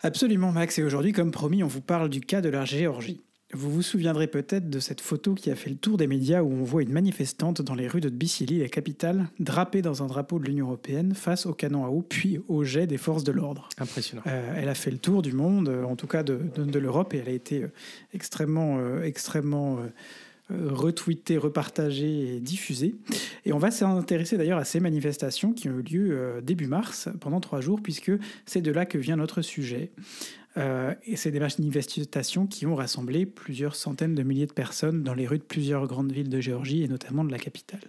Absolument, 0.00 0.52
Max. 0.52 0.78
Et 0.78 0.82
aujourd'hui, 0.82 1.12
comme 1.12 1.30
promis, 1.30 1.62
on 1.62 1.66
vous 1.66 1.80
parle 1.80 2.10
du 2.10 2.20
cas 2.20 2.40
de 2.40 2.50
la 2.50 2.64
Géorgie. 2.64 3.22
Vous 3.54 3.70
vous 3.70 3.82
souviendrez 3.82 4.26
peut-être 4.26 4.68
de 4.68 4.80
cette 4.80 5.00
photo 5.00 5.34
qui 5.34 5.48
a 5.48 5.54
fait 5.54 5.70
le 5.70 5.76
tour 5.76 5.96
des 5.96 6.08
médias 6.08 6.42
où 6.42 6.50
on 6.50 6.64
voit 6.64 6.82
une 6.82 6.92
manifestante 6.92 7.62
dans 7.62 7.76
les 7.76 7.86
rues 7.86 8.00
de 8.00 8.08
Tbilissi, 8.08 8.46
la 8.46 8.68
capitale, 8.68 9.28
drapée 9.38 9.80
dans 9.80 10.02
un 10.02 10.06
drapeau 10.06 10.40
de 10.40 10.44
l'Union 10.44 10.66
européenne 10.66 11.14
face 11.14 11.46
au 11.46 11.54
canon 11.54 11.84
à 11.84 11.88
eau 11.88 12.02
puis 12.02 12.40
au 12.48 12.64
jet 12.64 12.88
des 12.88 12.96
forces 12.96 13.22
de 13.22 13.30
l'ordre. 13.30 13.68
Impressionnant. 13.78 14.22
Euh, 14.26 14.54
elle 14.56 14.68
a 14.68 14.74
fait 14.74 14.90
le 14.90 14.98
tour 14.98 15.22
du 15.22 15.32
monde, 15.32 15.68
euh, 15.68 15.84
en 15.84 15.94
tout 15.94 16.08
cas 16.08 16.24
de, 16.24 16.40
de, 16.56 16.78
l'Europe, 16.80 17.14
et 17.14 17.18
elle 17.18 17.28
a 17.28 17.32
été 17.32 17.62
euh, 17.62 17.68
extrêmement, 18.12 18.80
extrêmement 19.02 19.78
retweetée, 20.50 21.38
repartagée 21.38 22.36
et 22.36 22.40
diffusée. 22.40 22.96
Et 23.46 23.52
on 23.52 23.58
va 23.58 23.70
s'intéresser 23.70 24.36
d'ailleurs 24.36 24.58
à 24.58 24.64
ces 24.64 24.80
manifestations 24.80 25.52
qui 25.52 25.68
ont 25.68 25.78
eu 25.78 25.82
lieu 25.82 26.40
début 26.42 26.66
mars, 26.66 27.08
pendant 27.20 27.40
trois 27.40 27.60
jours, 27.60 27.80
puisque 27.82 28.12
c'est 28.46 28.60
de 28.60 28.72
là 28.72 28.84
que 28.84 28.98
vient 28.98 29.16
notre 29.16 29.42
sujet. 29.42 29.90
Euh, 30.56 30.94
et 31.04 31.16
c'est 31.16 31.30
des 31.30 31.40
manifestations 31.40 32.46
qui 32.46 32.66
ont 32.66 32.74
rassemblé 32.74 33.26
plusieurs 33.26 33.74
centaines 33.74 34.14
de 34.14 34.22
milliers 34.22 34.46
de 34.46 34.52
personnes 34.52 35.02
dans 35.02 35.14
les 35.14 35.26
rues 35.26 35.38
de 35.38 35.44
plusieurs 35.44 35.86
grandes 35.86 36.12
villes 36.12 36.28
de 36.28 36.40
Géorgie 36.40 36.82
et 36.82 36.88
notamment 36.88 37.24
de 37.24 37.32
la 37.32 37.38
capitale. 37.38 37.80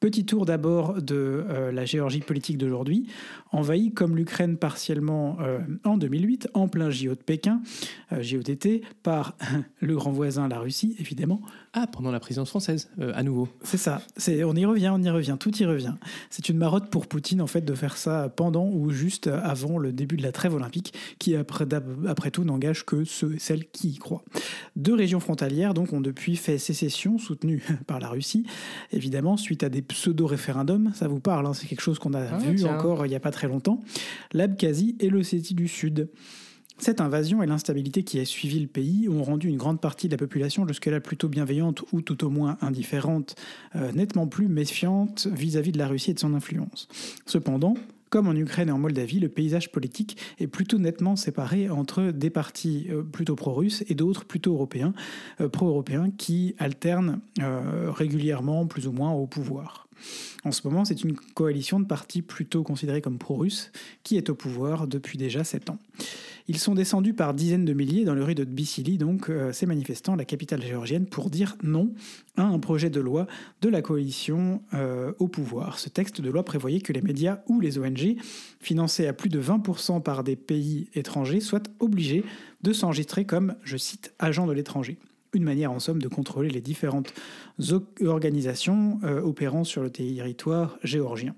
Petit 0.00 0.24
tour 0.24 0.46
d'abord 0.46 1.00
de 1.00 1.44
euh, 1.48 1.70
la 1.70 1.84
Géorgie 1.84 2.20
politique 2.20 2.58
d'aujourd'hui, 2.58 3.06
envahie 3.52 3.92
comme 3.92 4.16
l'Ukraine 4.16 4.56
partiellement 4.56 5.36
euh, 5.40 5.60
en 5.84 5.96
2008, 5.96 6.48
en 6.54 6.66
plein 6.66 6.90
JO 6.90 7.10
de 7.10 7.22
Pékin, 7.22 7.62
JOTT, 8.10 8.82
par 9.02 9.36
le 9.80 9.94
grand 9.94 10.10
voisin, 10.10 10.48
la 10.48 10.58
Russie, 10.58 10.96
évidemment, 10.98 11.40
ah, 11.74 11.86
pendant 11.86 12.10
la 12.10 12.20
présidence 12.20 12.50
française, 12.50 12.90
euh, 13.00 13.12
à 13.14 13.22
nouveau. 13.22 13.48
C'est 13.62 13.78
ça. 13.78 14.02
C'est, 14.18 14.44
on 14.44 14.54
y 14.54 14.66
revient, 14.66 14.90
on 14.92 15.02
y 15.02 15.08
revient, 15.08 15.36
tout 15.40 15.56
y 15.56 15.64
revient. 15.64 15.94
C'est 16.28 16.50
une 16.50 16.58
marotte 16.58 16.90
pour 16.90 17.06
Poutine, 17.06 17.40
en 17.40 17.46
fait, 17.46 17.62
de 17.62 17.74
faire 17.74 17.96
ça 17.96 18.28
pendant 18.28 18.68
ou 18.68 18.90
juste 18.90 19.26
avant 19.26 19.78
le 19.78 19.90
début 19.90 20.18
de 20.18 20.22
la 20.22 20.32
trêve 20.32 20.54
olympique, 20.54 20.92
qui, 21.18 21.34
après, 21.34 21.66
après 22.06 22.30
tout, 22.30 22.44
n'engage 22.44 22.84
que 22.84 23.04
ceux 23.04 23.36
et 23.36 23.38
celles 23.38 23.66
qui 23.70 23.88
y 23.88 23.96
croient. 23.96 24.22
Deux 24.76 24.94
régions 24.94 25.20
frontalières, 25.20 25.72
donc, 25.72 25.94
ont 25.94 26.02
depuis 26.02 26.36
fait 26.36 26.58
sécession, 26.58 27.16
soutenues 27.16 27.64
par 27.86 28.00
la 28.00 28.08
Russie, 28.08 28.44
évidemment, 28.92 29.38
suite 29.38 29.62
à 29.62 29.70
des 29.70 29.80
pseudo-référendums. 29.80 30.92
Ça 30.94 31.08
vous 31.08 31.20
parle, 31.20 31.46
hein, 31.46 31.54
c'est 31.54 31.66
quelque 31.66 31.80
chose 31.80 31.98
qu'on 31.98 32.12
a 32.12 32.20
ah, 32.20 32.38
vu 32.38 32.66
encore 32.66 33.06
il 33.06 33.08
n'y 33.08 33.14
a 33.14 33.20
pas 33.20 33.30
très 33.30 33.48
longtemps. 33.48 33.82
L'Abkhazie 34.32 34.96
et 35.00 35.08
l'Ossétie 35.08 35.54
du 35.54 35.68
Sud. 35.68 36.10
Cette 36.82 37.00
invasion 37.00 37.44
et 37.44 37.46
l'instabilité 37.46 38.02
qui 38.02 38.18
a 38.18 38.24
suivi 38.24 38.58
le 38.58 38.66
pays 38.66 39.08
ont 39.08 39.22
rendu 39.22 39.46
une 39.46 39.56
grande 39.56 39.80
partie 39.80 40.08
de 40.08 40.14
la 40.14 40.18
population 40.18 40.66
jusque-là 40.66 40.98
plutôt 40.98 41.28
bienveillante 41.28 41.84
ou 41.92 42.00
tout 42.00 42.24
au 42.24 42.28
moins 42.28 42.58
indifférente, 42.60 43.36
euh, 43.76 43.92
nettement 43.92 44.26
plus 44.26 44.48
méfiante 44.48 45.28
vis-à-vis 45.30 45.70
de 45.70 45.78
la 45.78 45.86
Russie 45.86 46.10
et 46.10 46.14
de 46.14 46.18
son 46.18 46.34
influence. 46.34 46.88
Cependant, 47.24 47.74
comme 48.10 48.26
en 48.26 48.34
Ukraine 48.34 48.68
et 48.68 48.72
en 48.72 48.78
Moldavie, 48.78 49.20
le 49.20 49.28
paysage 49.28 49.70
politique 49.70 50.16
est 50.40 50.48
plutôt 50.48 50.78
nettement 50.78 51.14
séparé 51.14 51.70
entre 51.70 52.10
des 52.10 52.30
partis 52.30 52.88
euh, 52.90 53.04
plutôt 53.04 53.36
pro-russes 53.36 53.84
et 53.88 53.94
d'autres 53.94 54.24
plutôt 54.24 54.54
européens, 54.54 54.92
euh, 55.40 55.48
pro-européens 55.48 56.10
qui 56.10 56.56
alternent 56.58 57.20
régulièrement 57.94 58.66
plus 58.66 58.88
ou 58.88 58.92
moins 58.92 59.12
au 59.12 59.28
pouvoir. 59.28 59.86
En 60.44 60.52
ce 60.52 60.66
moment, 60.66 60.84
c'est 60.84 61.02
une 61.04 61.14
coalition 61.14 61.80
de 61.80 61.86
partis 61.86 62.22
plutôt 62.22 62.62
considérés 62.62 63.00
comme 63.00 63.18
pro-russes 63.18 63.70
qui 64.02 64.16
est 64.16 64.30
au 64.30 64.34
pouvoir 64.34 64.86
depuis 64.86 65.18
déjà 65.18 65.44
sept 65.44 65.70
ans. 65.70 65.78
Ils 66.48 66.58
sont 66.58 66.74
descendus 66.74 67.14
par 67.14 67.34
dizaines 67.34 67.64
de 67.64 67.72
milliers 67.72 68.04
dans 68.04 68.14
le 68.14 68.24
rue 68.24 68.34
de 68.34 68.44
Tbilissi, 68.44 68.98
donc 68.98 69.30
euh, 69.30 69.52
ces 69.52 69.66
manifestants, 69.66 70.16
la 70.16 70.24
capitale 70.24 70.62
géorgienne, 70.62 71.06
pour 71.06 71.30
dire 71.30 71.56
non 71.62 71.92
à 72.36 72.42
un 72.42 72.58
projet 72.58 72.90
de 72.90 73.00
loi 73.00 73.26
de 73.60 73.68
la 73.68 73.82
coalition 73.82 74.60
euh, 74.74 75.12
au 75.18 75.28
pouvoir. 75.28 75.78
Ce 75.78 75.88
texte 75.88 76.20
de 76.20 76.30
loi 76.30 76.44
prévoyait 76.44 76.80
que 76.80 76.92
les 76.92 77.02
médias 77.02 77.40
ou 77.46 77.60
les 77.60 77.78
ONG, 77.78 78.16
financés 78.60 79.06
à 79.06 79.12
plus 79.12 79.28
de 79.28 79.40
20% 79.40 80.02
par 80.02 80.24
des 80.24 80.36
pays 80.36 80.88
étrangers, 80.94 81.40
soient 81.40 81.62
obligés 81.78 82.24
de 82.62 82.72
s'enregistrer 82.72 83.24
comme, 83.24 83.54
je 83.62 83.76
cite, 83.76 84.12
agents 84.18 84.46
de 84.46 84.52
l'étranger 84.52 84.98
une 85.32 85.44
manière 85.44 85.72
en 85.72 85.78
somme 85.78 86.00
de 86.00 86.08
contrôler 86.08 86.50
les 86.50 86.60
différentes 86.60 87.12
organisations 88.04 89.00
euh, 89.04 89.20
opérant 89.20 89.64
sur 89.64 89.82
le 89.82 89.90
territoire 89.90 90.78
géorgien. 90.82 91.34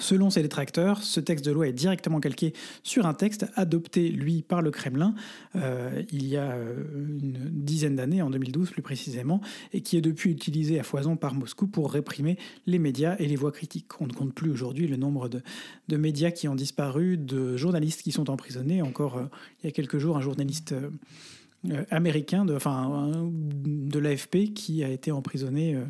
Selon 0.00 0.30
ses 0.30 0.40
détracteurs, 0.40 1.02
ce 1.02 1.20
texte 1.20 1.44
de 1.44 1.52
loi 1.52 1.68
est 1.68 1.72
directement 1.72 2.20
calqué 2.20 2.54
sur 2.82 3.06
un 3.06 3.12
texte 3.12 3.46
adopté, 3.54 4.08
lui, 4.08 4.42
par 4.42 4.62
le 4.62 4.70
Kremlin 4.70 5.14
euh, 5.56 6.02
il 6.10 6.26
y 6.26 6.38
a 6.38 6.52
euh, 6.52 6.84
une 7.20 7.50
dizaine 7.50 7.96
d'années, 7.96 8.22
en 8.22 8.30
2012 8.30 8.70
plus 8.70 8.82
précisément, 8.82 9.42
et 9.74 9.82
qui 9.82 9.98
est 9.98 10.00
depuis 10.00 10.30
utilisé 10.30 10.80
à 10.80 10.84
foison 10.84 11.16
par 11.16 11.34
Moscou 11.34 11.66
pour 11.66 11.92
réprimer 11.92 12.38
les 12.66 12.78
médias 12.78 13.16
et 13.18 13.26
les 13.26 13.36
voix 13.36 13.52
critiques. 13.52 14.00
On 14.00 14.06
ne 14.06 14.12
compte 14.12 14.32
plus 14.32 14.50
aujourd'hui 14.50 14.88
le 14.88 14.96
nombre 14.96 15.28
de, 15.28 15.96
médias 15.96 16.30
qui 16.30 16.48
ont 16.48 16.54
disparu, 16.54 17.18
de 17.18 17.58
journalistes 17.58 18.02
qui 18.02 18.12
sont 18.12 18.30
emprisonnés. 18.30 18.80
Encore 18.80 19.20
il 19.62 19.66
y 19.66 19.68
a 19.68 19.72
quelques 19.72 19.98
jours, 19.98 20.16
un 20.16 20.22
journaliste... 20.22 20.74
américain, 21.90 22.44
de, 22.44 22.54
enfin 22.54 23.10
de 23.32 23.98
l'AFP, 23.98 24.52
qui 24.54 24.82
a 24.82 24.88
été 24.88 25.12
emprisonné 25.12 25.74
euh, 25.74 25.84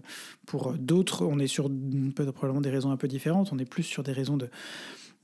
pour 0.47 0.73
d'autres. 0.75 1.25
On 1.25 1.39
est 1.39 1.47
sur 1.47 1.71
probablement 2.15 2.61
des 2.61 2.71
raisons 2.71 2.91
un 2.91 2.97
peu 2.97 3.09
différentes. 3.09 3.53
On 3.53 3.59
est 3.59 3.69
plus 3.69 3.85
sur 3.85 4.03
des 4.03 4.13
raisons 4.13 4.37
de, 4.37 4.49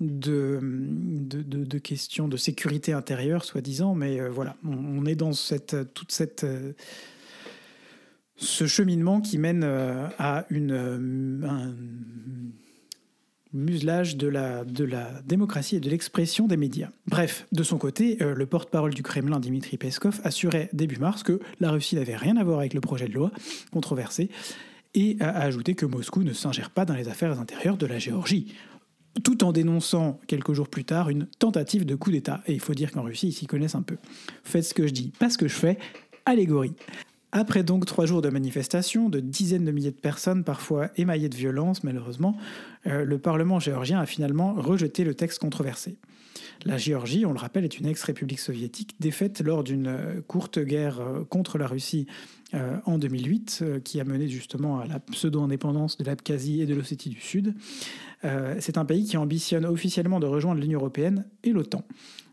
de, 0.01 0.61
de, 0.63 1.79
questions 1.79 2.29
de 2.29 2.37
sécurité 2.37 2.93
intérieure, 2.93 3.45
soi-disant. 3.45 3.95
Mais 3.95 4.21
euh, 4.21 4.29
voilà, 4.29 4.57
on, 4.65 5.05
est 5.07 5.17
dans 5.17 5.33
cette, 5.33 5.93
toute 5.95 6.13
cette 6.13 6.47
ce 8.39 8.67
cheminement 8.67 9.21
qui 9.21 9.39
mène 9.39 9.65
à 9.65 10.47
une, 10.51 11.43
muselage 13.57 14.17
de 14.17 14.29
la, 14.29 14.65
de 14.65 14.85
la 14.85 15.21
démocratie 15.27 15.77
et 15.77 15.81
de 15.81 15.91
l'expression 15.91 16.47
des 16.47 16.57
médias. 16.57 16.91
Bref, 17.07 17.47
de 17.53 17.63
son 17.63 17.79
côté, 17.79 18.19
euh, 18.21 18.35
le 18.35 18.47
porte-parole 18.47 18.95
du 18.95 19.03
Kremlin, 19.03 19.41
Dimitri 19.41 19.77
Peskov, 19.77 20.21
assurait 20.25 20.69
début 20.73 20.99
mars 20.99 21.23
que 21.23 21.41
la 21.61 21.71
Russie 21.71 21.97
n'avait 21.97 22.17
rien 22.17 22.37
à 22.37 22.45
voir 22.45 22.61
avec 22.61 22.75
le 22.75 22.81
projet 22.81 23.09
de 23.09 23.15
loi 23.15 23.31
controversé 23.73 24.31
et 24.95 25.17
a 25.21 25.41
ajouté 25.41 25.75
que 25.75 25.85
Moscou 25.85 26.23
ne 26.23 26.33
s'ingère 26.33 26.71
pas 26.71 26.85
dans 26.85 26.95
les 26.95 27.09
affaires 27.09 27.39
intérieures 27.39 27.77
de 27.77 27.87
la 27.87 27.99
Géorgie 27.99 28.55
tout 29.23 29.45
en 29.45 29.53
dénonçant 29.53 30.21
quelques 30.27 30.53
jours 30.53 30.69
plus 30.69 30.85
tard 30.85 31.09
une 31.09 31.27
tentative 31.39 31.87
de 31.87 31.95
coup 31.95 32.11
d'État. 32.11 32.43
Et 32.47 32.53
il 32.53 32.61
faut 32.61 32.75
dire 32.75 32.93
qu'en 32.93 33.03
Russie, 33.03 33.29
ils 33.29 33.33
s'y 33.33 33.47
connaissent 33.47 33.75
un 33.75 33.83
peu. 33.83 33.97
Faites 34.45 34.65
ce 34.65 34.75
que 34.75 34.87
je 34.87 34.93
dis, 34.93 35.13
pas 35.19 35.31
ce 35.31 35.39
que 35.39 35.49
je 35.49 35.55
fais, 35.55 35.79
allégorie. 36.25 36.75
Après 37.39 37.63
donc 37.63 37.85
trois 37.85 38.07
jours 38.07 38.23
de 38.23 38.31
manifestations, 38.31 39.11
de 39.11 39.21
dizaines 39.21 39.67
de 39.67 39.71
milliers 39.71 39.91
de 39.91 40.01
personnes, 40.01 40.43
parfois 40.43 40.89
émaillées 40.97 41.29
de 41.29 41.37
violence 41.37 41.85
malheureusement, 41.85 42.35
euh, 42.87 43.05
le 43.05 43.19
Parlement 43.19 43.61
géorgien 43.61 44.01
a 44.01 44.07
finalement 44.07 44.55
rejeté 44.55 45.05
le 45.05 45.13
texte 45.13 45.41
controversé. 45.41 45.99
La 46.65 46.79
Géorgie, 46.79 47.27
on 47.27 47.35
le 47.35 47.39
rappelle, 47.39 47.65
est 47.65 47.79
une 47.79 47.85
ex-république 47.85 48.39
soviétique 48.39 48.95
défaite 49.01 49.43
lors 49.43 49.65
d'une 49.65 49.87
euh, 49.87 50.23
courte 50.27 50.59
guerre 50.59 51.01
euh, 51.01 51.25
contre 51.25 51.59
la 51.59 51.67
Russie 51.67 52.07
en 52.87 52.97
2008, 52.97 53.65
qui 53.85 54.01
a 54.01 54.05
mené 54.05 54.29
justement 54.29 54.79
à 54.79 54.87
la 54.87 55.01
pseudo-indépendance 55.01 55.99
de 55.99 56.05
l'Abkhazie 56.05 56.63
et 56.63 56.67
de 56.67 56.75
l'Ossétie 56.77 57.11
du 57.11 57.21
Sud. 57.21 57.55
C'est 58.61 58.79
un 58.79 58.85
pays 58.85 59.05
qui 59.05 59.17
ambitionne 59.17 59.67
officiellement 59.67 60.21
de 60.21 60.27
rejoindre 60.27 60.61
l'Union 60.61 60.79
européenne 60.79 61.27
et 61.43 61.51
l'OTAN 61.51 61.83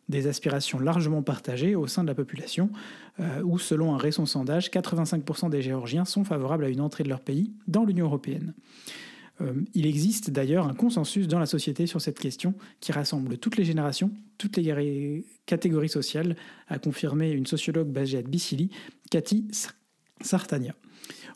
des 0.10 0.28
aspirations 0.28 0.80
largement 0.80 1.22
partagées 1.22 1.76
au 1.76 1.88
sein 1.88 2.04
de 2.04 2.08
la 2.08 2.16
population, 2.16 2.70
euh, 3.20 3.42
où 3.44 3.58
selon 3.58 3.94
un 3.94 3.98
récent 3.98 4.26
sondage, 4.26 4.70
85% 4.70 5.50
des 5.50 5.62
Géorgiens 5.62 6.06
sont 6.06 6.24
favorables 6.24 6.66
à 6.66 6.70
une 6.70 6.82
entrée 6.82 7.04
de 7.04 7.10
leur 7.10 7.22
pays 7.22 7.54
dans 7.68 7.86
l'Union 7.86 8.06
européenne. 8.06 8.54
Euh, 9.42 9.54
il 9.74 9.86
existe 9.86 10.30
d'ailleurs 10.30 10.68
un 10.68 10.74
consensus 10.74 11.28
dans 11.28 11.40
la 11.40 11.46
société 11.46 11.88
sur 11.88 12.02
cette 12.02 12.20
question 12.20 12.54
qui 12.80 12.92
rassemble 12.92 13.38
toutes 13.38 13.58
les 13.58 13.66
générations, 13.66 14.12
toutes 14.38 14.58
les 14.58 15.26
catégories 15.46 15.90
sociales, 15.90 16.36
a 16.68 16.78
confirmé 16.78 17.32
une 17.32 17.48
sociologue 17.48 17.92
basée 17.92 18.18
à 18.18 18.22
Tbilissi, 18.22 18.70
Cathy 19.10 19.48
Sartania. 20.22 20.76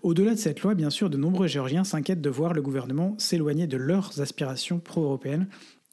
Au-delà 0.03 0.35
de 0.35 0.39
cette 0.39 0.61
loi, 0.61 0.75
bien 0.75 0.89
sûr, 0.89 1.09
de 1.09 1.17
nombreux 1.17 1.47
Géorgiens 1.47 1.83
s'inquiètent 1.83 2.21
de 2.21 2.29
voir 2.29 2.53
le 2.53 2.61
gouvernement 2.61 3.15
s'éloigner 3.17 3.65
de 3.65 3.77
leurs 3.77 4.21
aspirations 4.21 4.79
pro-européennes 4.79 5.47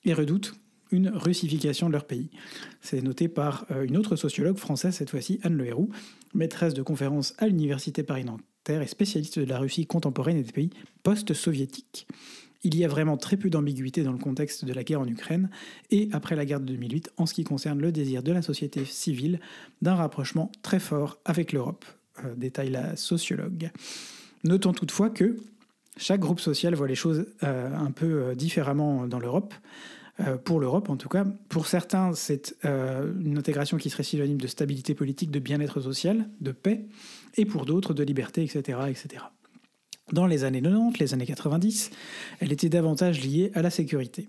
et 0.05 0.13
redoutent 0.13 0.55
une 0.91 1.09
russification 1.09 1.89
de 1.89 1.93
leur 1.93 2.07
pays. 2.07 2.31
C'est 2.81 3.03
noté 3.03 3.29
par 3.29 3.67
euh, 3.71 3.85
une 3.85 3.97
autre 3.97 4.17
sociologue 4.17 4.59
française, 4.59 4.95
cette 4.95 5.11
fois-ci 5.11 5.41
Anne 5.43 5.57
Le 5.57 5.67
Héroux, 5.67 5.91
maîtresse 6.35 6.75
de 6.75 6.83
conférences 6.83 7.35
à 7.39 7.47
l'Université 7.47 8.03
Paris-Nanterre 8.03 8.83
et 8.83 8.87
spécialiste 8.87 9.39
de 9.39 9.45
la 9.45 9.59
Russie 9.59 9.87
contemporaine 9.87 10.37
et 10.37 10.43
des 10.43 10.53
pays 10.53 10.71
post-soviétiques. 11.03 12.07
Il 12.63 12.77
y 12.77 12.85
a 12.85 12.89
vraiment 12.89 13.19
très 13.19 13.37
peu 13.37 13.51
d'ambiguïté 13.51 14.03
dans 14.03 14.13
le 14.13 14.19
contexte 14.19 14.65
de 14.65 14.73
la 14.73 14.85
guerre 14.85 15.01
en 15.01 15.07
Ukraine 15.07 15.51
et 15.91 16.09
après 16.13 16.35
la 16.35 16.47
guerre 16.47 16.61
de 16.61 16.67
2008 16.67 17.13
en 17.19 17.27
ce 17.27 17.35
qui 17.35 17.45
concerne 17.45 17.79
le 17.79 17.93
désir 17.93 18.23
de 18.23 18.33
la 18.33 18.41
société 18.41 18.87
civile 18.87 19.39
d'un 19.83 19.95
rapprochement 19.95 20.51
très 20.63 20.81
fort 20.81 21.19
avec 21.27 21.53
l'Europe, 21.53 21.85
euh, 22.25 22.35
détaille 22.37 22.71
la 22.71 22.97
sociologue. 22.97 23.71
Notons 24.45 24.73
toutefois 24.73 25.11
que 25.11 25.37
chaque 25.99 26.21
groupe 26.21 26.41
social 26.41 26.75
voit 26.75 26.89
les 26.89 26.95
choses 26.95 27.27
euh, 27.43 27.77
un 27.77 27.91
peu 27.91 28.35
différemment 28.35 29.07
dans 29.07 29.19
l'Europe. 29.19 29.53
Euh, 30.21 30.37
pour 30.37 30.61
l'Europe 30.61 30.91
en 30.91 30.97
tout 30.97 31.09
cas. 31.09 31.25
Pour 31.49 31.67
certains, 31.67 32.13
c'est 32.15 32.55
euh, 32.65 33.13
une 33.25 33.37
intégration 33.37 33.79
qui 33.79 33.91
serait 33.91 34.05
synonyme 34.05 34.41
de 34.41 34.47
stabilité 34.47 34.95
politique, 34.95 35.33
de 35.33 35.41
bien-être 35.41 35.81
social, 35.81 36.29
de 36.41 36.53
paix, 36.53 36.87
et 37.37 37.45
pour 37.45 37.67
d'autres, 37.67 37.95
de 37.95 38.05
liberté, 38.05 38.45
etc., 38.45 38.79
etc. 38.89 39.25
Dans 40.13 40.27
les 40.27 40.45
années 40.45 40.63
90, 40.63 41.01
les 41.01 41.15
années 41.15 41.27
90, 41.27 41.91
elle 42.39 42.53
était 42.53 42.69
davantage 42.69 43.25
liée 43.25 43.51
à 43.55 43.63
la 43.63 43.71
sécurité. 43.71 44.29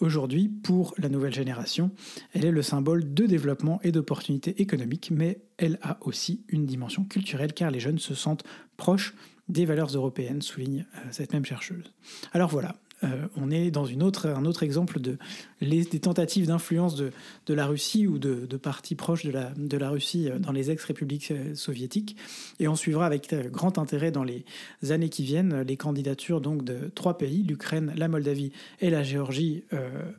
Aujourd'hui, 0.00 0.48
pour 0.48 0.94
la 0.96 1.10
nouvelle 1.10 1.34
génération, 1.34 1.90
elle 2.32 2.46
est 2.46 2.50
le 2.50 2.62
symbole 2.62 3.12
de 3.12 3.26
développement 3.26 3.80
et 3.82 3.92
d'opportunités 3.92 4.62
économiques, 4.62 5.10
mais 5.10 5.42
elle 5.58 5.78
a 5.82 5.98
aussi 6.00 6.42
une 6.48 6.64
dimension 6.64 7.04
culturelle 7.04 7.52
car 7.52 7.70
les 7.70 7.80
jeunes 7.80 7.98
se 7.98 8.14
sentent 8.14 8.44
proches 8.78 9.14
des 9.48 9.66
valeurs 9.66 9.94
européennes, 9.94 10.40
souligne 10.40 10.86
euh, 10.94 11.00
cette 11.10 11.34
même 11.34 11.44
chercheuse. 11.44 11.92
Alors 12.32 12.48
voilà, 12.48 12.76
euh, 13.04 13.26
on 13.36 13.50
est 13.50 13.70
dans 13.70 13.86
un 13.86 14.44
autre 14.44 14.62
exemple 14.62 15.00
de, 15.00 15.18
des 15.60 15.84
tentatives 16.00 16.46
d'influence 16.46 16.96
de, 16.96 17.12
la 17.48 17.66
Russie 17.66 18.06
ou 18.06 18.18
de, 18.18 18.56
partis 18.56 18.94
proches 18.94 19.24
de 19.24 19.30
la, 19.30 19.52
de 19.56 19.76
la 19.76 19.90
Russie 19.90 20.28
euh, 20.28 20.38
dans 20.38 20.52
les 20.52 20.70
ex-républiques 20.70 21.30
euh, 21.30 21.54
soviétiques. 21.54 22.16
Et 22.58 22.68
on 22.68 22.76
suivra 22.76 23.06
avec 23.06 23.34
grand 23.52 23.78
intérêt 23.78 24.10
dans 24.10 24.24
les 24.24 24.44
années 24.90 25.08
qui 25.08 25.22
viennent 25.22 25.62
les 25.62 25.76
candidatures 25.76 26.40
donc 26.40 26.64
de 26.64 26.90
trois 26.94 27.18
pays, 27.18 27.42
l'Ukraine, 27.42 27.92
la 27.96 28.08
Moldavie 28.08 28.52
et 28.80 28.90
la 28.90 29.02
Géorgie 29.02 29.64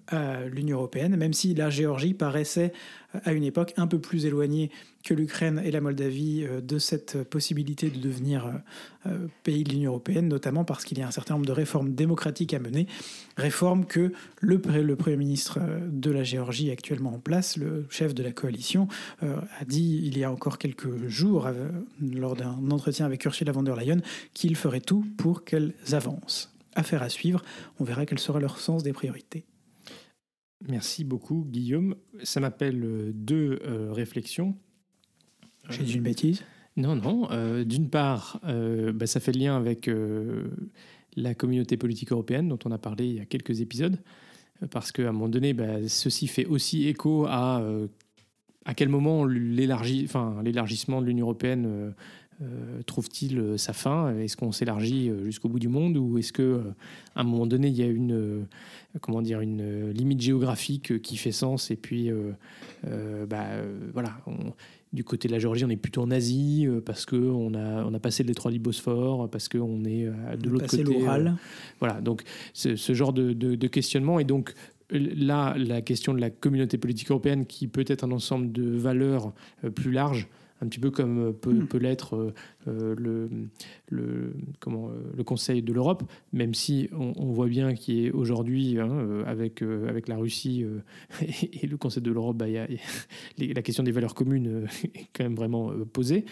à 0.07 0.45
l'Union 0.45 0.77
européenne, 0.77 1.15
même 1.15 1.33
si 1.33 1.53
la 1.53 1.69
Géorgie 1.69 2.13
paraissait 2.13 2.73
à 3.23 3.33
une 3.33 3.43
époque 3.43 3.73
un 3.77 3.87
peu 3.87 3.99
plus 3.99 4.25
éloignée 4.25 4.71
que 5.03 5.13
l'Ukraine 5.13 5.61
et 5.63 5.71
la 5.71 5.81
Moldavie 5.81 6.43
euh, 6.43 6.61
de 6.61 6.77
cette 6.77 7.23
possibilité 7.23 7.89
de 7.89 7.99
devenir 7.99 8.45
euh, 8.45 8.51
euh, 9.07 9.27
pays 9.43 9.63
de 9.63 9.69
l'Union 9.69 9.91
européenne, 9.91 10.27
notamment 10.27 10.65
parce 10.65 10.83
qu'il 10.83 10.97
y 10.97 11.01
a 11.01 11.07
un 11.07 11.11
certain 11.11 11.35
nombre 11.35 11.45
de 11.45 11.51
réformes 11.51 11.93
démocratiques 11.93 12.53
à 12.53 12.59
mener, 12.59 12.87
réformes 13.37 13.85
que 13.85 14.11
le, 14.39 14.61
le 14.81 14.95
Premier 14.95 15.17
ministre 15.17 15.59
de 15.89 16.11
la 16.11 16.23
Géorgie 16.23 16.69
actuellement 16.71 17.13
en 17.13 17.19
place, 17.19 17.57
le 17.57 17.85
chef 17.89 18.13
de 18.13 18.23
la 18.23 18.31
coalition, 18.31 18.87
a 19.21 19.65
dit 19.65 20.01
il 20.03 20.17
y 20.17 20.23
a 20.23 20.31
encore 20.31 20.57
quelques 20.57 21.07
jours, 21.07 21.47
lors 22.01 22.35
d'un 22.35 22.71
entretien 22.71 23.05
avec 23.05 23.23
Ursula 23.25 23.51
von 23.51 23.63
der 23.63 23.75
Leyen, 23.75 24.01
qu'il 24.33 24.55
ferait 24.55 24.81
tout 24.81 25.05
pour 25.17 25.43
qu'elles 25.43 25.73
avancent. 25.91 26.53
Affaire 26.75 27.01
à 27.01 27.09
suivre, 27.09 27.41
on 27.79 27.83
verra 27.83 28.05
quel 28.05 28.19
sera 28.19 28.39
leur 28.39 28.59
sens 28.59 28.83
des 28.83 28.93
priorités. 28.93 29.45
Merci 30.67 31.03
beaucoup, 31.03 31.45
Guillaume. 31.47 31.95
Ça 32.23 32.39
m'appelle 32.39 33.11
deux 33.13 33.59
réflexions. 33.91 34.55
J'ai 35.69 35.83
dit 35.83 35.95
une 35.95 36.03
bêtise 36.03 36.43
Non, 36.77 36.95
non. 36.95 37.29
Euh, 37.31 37.63
d'une 37.63 37.89
part, 37.89 38.39
euh, 38.45 38.91
bah, 38.91 39.07
ça 39.07 39.19
fait 39.19 39.31
le 39.31 39.39
lien 39.39 39.55
avec 39.55 39.87
euh, 39.87 40.45
la 41.15 41.33
communauté 41.33 41.77
politique 41.77 42.11
européenne 42.11 42.49
dont 42.49 42.59
on 42.65 42.71
a 42.71 42.77
parlé 42.77 43.05
il 43.07 43.15
y 43.15 43.19
a 43.19 43.25
quelques 43.25 43.61
épisodes, 43.61 43.97
parce 44.71 44.91
qu'à 44.91 45.09
un 45.09 45.11
moment 45.11 45.29
donné, 45.29 45.53
bah, 45.53 45.87
ceci 45.87 46.27
fait 46.27 46.45
aussi 46.45 46.87
écho 46.87 47.25
à 47.27 47.63
à 48.65 48.73
quel 48.75 48.89
moment 48.89 49.25
l'élargissement 49.25 51.01
de 51.01 51.07
l'Union 51.07 51.25
européenne 51.25 51.93
trouve-t-il 52.85 53.57
sa 53.57 53.73
fin? 53.73 54.15
Est-ce 54.17 54.37
qu'on 54.37 54.51
s'élargit 54.51 55.11
jusqu'au 55.25 55.49
bout 55.49 55.59
du 55.59 55.69
monde 55.69 55.97
ou 55.97 56.17
est-ce 56.19 56.31
que 56.31 56.61
à 57.15 57.21
un 57.21 57.23
moment 57.23 57.47
donné 57.47 57.69
il 57.69 57.75
y 57.75 57.81
a 57.81 57.87
une 57.87 58.45
comment 59.01 59.21
dire 59.21 59.39
une 59.39 59.89
limite 59.91 60.21
géographique 60.21 61.01
qui 61.01 61.17
fait 61.17 61.31
sens 61.31 61.71
et 61.71 61.77
puis 61.77 62.11
bah, 62.83 63.47
voilà 63.93 64.21
du 64.91 65.03
côté 65.03 65.27
de 65.27 65.33
la 65.33 65.39
Géorgie, 65.39 65.65
on 65.65 65.69
est 65.69 65.77
plutôt 65.77 66.01
en 66.01 66.11
Asie 66.11 66.67
parce 66.85 67.05
qu'on 67.05 67.53
a, 67.53 67.83
on 67.85 67.93
a 67.93 67.99
passé 67.99 68.23
le 68.23 68.27
détroit 68.27 68.51
du 68.51 68.59
Bosphore, 68.59 69.29
parce 69.29 69.47
qu'on 69.47 69.85
est 69.85 70.05
de 70.37 70.49
l'autre 70.49 70.67
côté. 70.67 70.83
l'Oural. 70.83 71.35
voilà, 71.79 72.01
donc 72.01 72.23
ce, 72.53 72.93
genre 72.93 73.13
de, 73.13 73.33
de, 73.33 73.67
questionnement. 73.67 74.19
Et 74.19 74.23
donc 74.23 74.55
là, 74.91 75.55
la 75.57 75.81
question 75.81 76.13
de 76.13 76.19
la 76.19 76.29
communauté 76.29 76.77
politique 76.77 77.11
européenne, 77.11 77.45
qui 77.45 77.67
peut 77.67 77.85
être 77.87 78.03
un 78.03 78.11
ensemble 78.11 78.51
de 78.51 78.63
valeurs 78.63 79.33
euh, 79.63 79.69
plus 79.69 79.91
larges, 79.91 80.27
un 80.61 80.67
petit 80.67 80.79
peu 80.79 80.91
comme 80.91 81.27
euh, 81.27 81.31
peut, 81.31 81.53
hmm. 81.53 81.67
peut 81.67 81.77
l'être 81.77 82.33
euh, 82.67 82.95
le, 82.97 83.29
le, 83.89 84.33
comment, 84.59 84.89
le 85.15 85.23
Conseil 85.23 85.61
de 85.61 85.73
l'Europe, 85.73 86.03
même 86.33 86.53
si 86.53 86.89
on, 86.91 87.31
voit 87.31 87.47
bien 87.47 87.73
qu'aujourd'hui, 87.73 88.79
hein, 88.79 89.23
avec, 89.25 89.61
avec 89.61 90.07
la 90.07 90.17
Russie 90.17 90.65
et, 91.61 91.67
le 91.67 91.77
Conseil 91.77 92.03
de 92.03 92.11
l'Europe, 92.11 92.37
bah, 92.37 92.45
la 92.49 93.61
question 93.61 93.83
des 93.83 93.91
valeurs 93.91 94.15
communes 94.15 94.67
est 94.95 95.07
quand 95.13 95.23
même 95.23 95.35
vraiment 95.35 95.71
posée. 95.91 96.25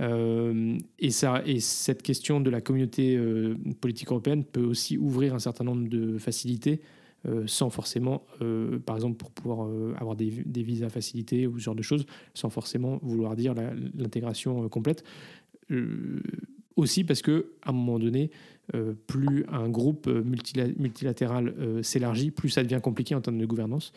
et, 0.00 1.10
ça, 1.10 1.42
et 1.46 1.60
cette 1.60 2.02
question 2.02 2.40
de 2.40 2.50
la 2.50 2.60
communauté 2.60 3.18
politique 3.80 4.10
européenne 4.10 4.44
peut 4.44 4.64
aussi 4.64 4.98
ouvrir 4.98 5.34
un 5.34 5.38
certain 5.38 5.64
nombre 5.64 5.88
de 5.88 6.18
facilités 6.18 6.80
euh, 7.26 7.46
sans 7.46 7.70
forcément, 7.70 8.26
euh, 8.42 8.78
par 8.78 8.96
exemple, 8.96 9.16
pour 9.16 9.30
pouvoir 9.30 9.66
euh, 9.66 9.94
avoir 9.98 10.14
des, 10.14 10.28
visas 10.28 10.90
facilités 10.90 11.46
ou 11.46 11.58
ce 11.58 11.64
genre 11.64 11.74
de 11.74 11.82
choses, 11.82 12.04
sans 12.34 12.50
forcément 12.50 12.98
vouloir 13.02 13.34
dire 13.36 13.54
l'intégration 13.94 14.68
complète. 14.68 15.04
aussi 16.76 17.04
parce 17.04 17.22
que 17.22 17.52
à 17.62 17.70
un 17.70 17.72
moment 17.72 17.98
donné, 17.98 18.30
plus 19.06 19.44
un 19.48 19.68
groupe 19.68 20.06
multilatéral 20.06 21.54
s'élargit, 21.82 22.30
plus 22.30 22.50
ça 22.50 22.62
devient 22.62 22.80
compliqué 22.82 23.14
en 23.14 23.20
termes 23.20 23.38
de 23.38 23.46
gouvernance. 23.46 23.92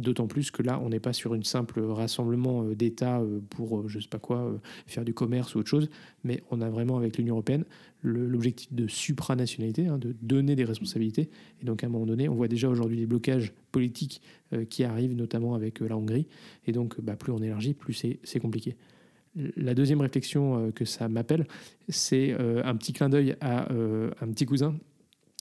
D'autant 0.00 0.26
plus 0.26 0.50
que 0.50 0.62
là, 0.62 0.80
on 0.82 0.88
n'est 0.88 1.00
pas 1.00 1.12
sur 1.12 1.34
une 1.34 1.44
simple 1.44 1.80
rassemblement 1.80 2.64
euh, 2.64 2.74
d'États 2.74 3.20
euh, 3.20 3.40
pour, 3.50 3.80
euh, 3.80 3.88
je 3.88 4.00
sais 4.00 4.08
pas 4.08 4.18
quoi, 4.18 4.58
faire 4.86 5.04
du 5.04 5.12
commerce 5.12 5.54
ou 5.54 5.58
autre 5.58 5.68
chose, 5.68 5.90
mais 6.24 6.42
on 6.50 6.62
a 6.62 6.70
vraiment 6.70 6.96
avec 6.96 7.18
l'Union 7.18 7.34
européenne 7.34 7.64
l'objectif 8.02 8.72
de 8.72 8.86
supranationalité, 8.86 9.86
hein, 9.86 9.98
de 9.98 10.16
donner 10.22 10.56
des 10.56 10.64
responsabilités. 10.64 11.28
Et 11.60 11.66
donc 11.66 11.84
à 11.84 11.86
un 11.86 11.90
moment 11.90 12.06
donné, 12.06 12.30
on 12.30 12.34
voit 12.34 12.48
déjà 12.48 12.70
aujourd'hui 12.70 12.96
les 12.96 13.04
blocages 13.04 13.52
politiques 13.72 14.22
qui 14.70 14.84
arrivent, 14.84 15.14
notamment 15.14 15.54
avec 15.54 15.80
la 15.80 15.98
Hongrie. 15.98 16.26
Et 16.66 16.72
donc, 16.72 16.98
bah, 17.02 17.14
plus 17.14 17.30
on 17.30 17.42
élargit, 17.42 17.74
plus 17.74 17.92
c'est 18.24 18.40
compliqué. 18.40 18.74
La 19.54 19.74
deuxième 19.74 20.00
réflexion 20.00 20.72
que 20.74 20.86
ça 20.86 21.08
m'appelle, 21.08 21.46
c'est 21.90 22.32
un 22.32 22.74
petit 22.74 22.94
clin 22.94 23.10
d'œil 23.10 23.36
à 23.42 23.70
un 23.70 24.32
petit 24.32 24.46
cousin 24.46 24.74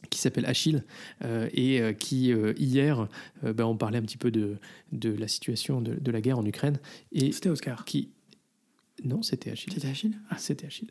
qui 0.09 0.19
s'appelle 0.19 0.45
Achille 0.45 0.83
euh, 1.23 1.49
et 1.53 1.81
euh, 1.81 1.93
qui 1.93 2.33
euh, 2.33 2.53
hier 2.57 3.07
ben, 3.43 3.65
on 3.65 3.77
parlait 3.77 3.97
un 3.97 4.03
petit 4.03 4.17
peu 4.17 4.31
de, 4.31 4.57
de 4.91 5.11
la 5.11 5.27
situation 5.27 5.81
de, 5.81 5.95
de, 5.95 6.11
la 6.11 6.21
guerre 6.21 6.39
en 6.39 6.45
Ukraine 6.45 6.79
et 7.11 7.31
c'était 7.31 7.49
Oscar 7.49 7.85
qui 7.85 8.09
non, 9.05 9.21
c'était 9.21 9.49
Achille. 9.49 9.71
C'était 9.71 9.87
Achille? 9.87 10.17
Ah, 10.29 10.35
C'était 10.37 10.65
Achille. 10.65 10.89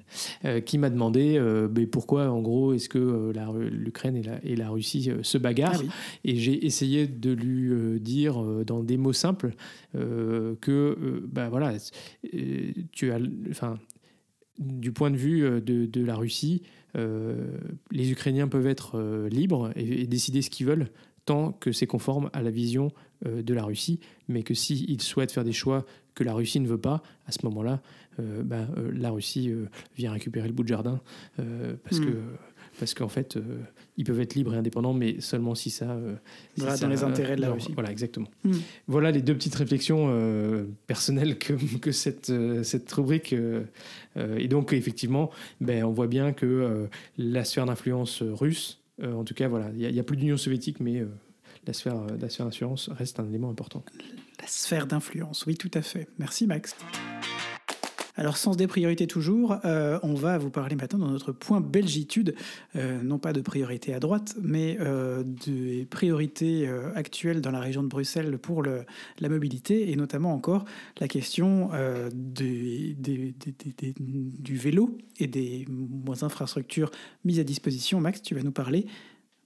qui 0.65 0.79
m'a 0.79 0.89
demandé 0.89 1.39
mais 1.75 1.87
pourquoi, 1.87 2.31
en 2.31 2.41
gros, 2.41 2.73
est-ce 2.73 2.89
que 2.89 3.31
l'Ukraine 3.71 4.17
et 4.17 4.23
la, 4.23 4.43
et 4.43 4.57
la, 4.57 4.71
Russie 4.71 5.11
se 5.21 5.37
bagarrent? 5.37 5.83
Ah 5.87 5.93
Et 6.25 6.37
j'ai 6.37 6.65
essayé 6.65 7.07
de 7.07 7.31
lui 7.31 8.01
dire 8.01 8.43
dans 8.65 8.83
des 8.83 8.97
mots 8.97 9.13
simples 9.13 9.53
que, 9.93 11.23
ben 11.31 11.51
voilà, 11.51 11.75
tu 12.93 13.13
as, 13.13 13.19
enfin, 13.51 13.79
du 14.59 14.91
point 14.91 15.11
de 15.11 15.19
vue 15.19 15.43
de, 15.61 15.85
de 15.85 16.03
la 16.03 16.17
Russie, 16.17 16.63
les 16.95 18.11
Ukrainiens 18.11 18.49
peuvent 18.49 18.67
être 18.67 18.99
euh, 18.99 19.29
libres 19.29 19.71
et, 19.77 20.07
décider 20.07 20.43
ce 20.43 20.51
qu'ils 20.51 20.67
veulent 20.67 20.89
tant 21.25 21.53
que 21.53 21.73
c'est 21.73 21.87
conforme 21.87 22.31
à 22.33 22.43
la 22.43 22.51
vision 22.51 22.91
euh, 23.27 23.43
de 23.43 23.55
la 23.55 23.65
Russie, 23.65 24.01
mais 24.29 24.43
que 24.43 24.55
s'ils 24.55 25.03
souhaitent 25.03 25.33
faire 25.33 25.45
des 25.45 25.53
choix 25.53 25.85
que 26.15 26.25
la 26.25 26.33
Russie 26.33 26.61
ne 26.61 26.67
veut 26.67 26.81
pas, 26.81 27.03
à 27.27 27.33
ce 27.33 27.39
moment-là, 27.45 27.81
bah, 28.19 28.67
la 28.93 29.13
Russie 29.13 29.53
vient 29.97 30.11
récupérer 30.11 30.49
le 30.49 30.53
bout 30.53 30.65
de 30.65 30.69
jardin 30.69 31.01
parce 31.37 32.01
hmm. 32.01 32.05
que 32.05 32.17
parce 32.79 32.95
qu'en 32.95 33.09
fait, 33.09 33.37
euh, 33.37 33.63
ils 33.99 34.05
peuvent 34.05 34.21
être 34.21 34.35
libres 34.35 34.55
et 34.55 34.57
indépendants, 34.57 34.95
mais 34.95 35.21
seulement 35.21 35.55
si 35.55 35.69
ça. 35.69 35.91
Euh, 35.91 36.15
dans 36.57 36.89
les 36.89 37.03
intérêts 37.03 37.37
de 37.37 37.43
la 37.43 37.51
Russie. 37.51 37.73
Voilà, 37.75 37.91
exactement. 37.91 38.29
Hmm. 38.45 38.53
Voilà 38.87 39.11
les 39.11 39.21
deux 39.21 39.35
petites 39.35 39.55
réflexions 39.55 40.07
euh, 40.09 40.65
personnelles 40.87 41.37
que, 41.37 41.53
que 41.81 41.93
cette, 41.93 42.33
cette 42.63 42.91
rubrique. 42.93 43.35
et 44.17 44.49
donc, 44.49 44.73
effectivement, 44.73 45.31
ben, 45.61 45.85
on 45.85 45.93
voit 45.93 46.07
bien 46.07 46.33
que 46.33 46.89
la 47.19 47.45
sphère 47.45 47.67
d'influence 47.67 48.23
russe, 48.23 48.81
en 49.03 49.25
tout 49.25 49.35
cas, 49.35 49.49
voilà, 49.49 49.71
il 49.77 49.93
n'y 49.93 50.01
a, 50.01 50.05
plus 50.05 50.17
d'Union 50.17 50.37
soviétique, 50.37 50.81
mais 50.81 51.05
la 51.67 51.73
sphère, 51.73 51.97
la 52.21 52.29
sphère 52.29 52.47
d'influence 52.47 52.89
reste 52.91 53.21
un 53.21 53.29
élément 53.29 53.51
important. 53.51 53.85
La 54.41 54.47
sphère 54.47 54.87
d'influence, 54.87 55.45
oui, 55.47 55.57
tout 55.57 55.71
à 55.75 55.83
fait. 55.83 56.09
Merci, 56.19 56.47
Max. 56.47 56.77
Alors, 58.19 58.37
sens 58.37 58.57
des 58.57 58.67
priorités 58.67 59.07
toujours, 59.07 59.59
euh, 59.65 60.01
on 60.03 60.15
va 60.15 60.39
vous 60.39 60.51
parler 60.51 60.75
maintenant 60.75 60.99
dans 60.99 61.13
notre 61.13 61.31
point 61.31 61.61
belgitude, 61.61 62.35
euh, 62.75 63.01
non 63.01 63.21
pas 63.21 63.33
de 63.33 63.41
priorité 63.41 63.95
à 63.95 64.01
droite, 64.01 64.35
mais 64.43 64.77
euh, 64.81 65.23
des 65.25 65.87
priorités 65.89 66.69
actuelles 66.97 67.41
dans 67.41 67.53
la 67.53 67.61
région 67.61 67.85
de 67.85 67.89
Bruxelles 67.89 68.37
pour 68.39 68.65
la 68.65 69.29
mobilité, 69.29 69.93
et 69.93 69.97
notamment 69.97 70.35
encore 70.35 70.65
la 70.99 71.07
question 71.07 71.71
du 72.13 72.97
vélo 74.57 74.99
et 75.19 75.29
des 75.29 75.65
infrastructures 76.21 76.91
mises 77.25 77.39
à 77.39 77.45
disposition. 77.45 78.01
Max, 78.01 78.21
tu 78.21 78.35
vas 78.35 78.43
nous 78.43 78.51
parler 78.51 78.87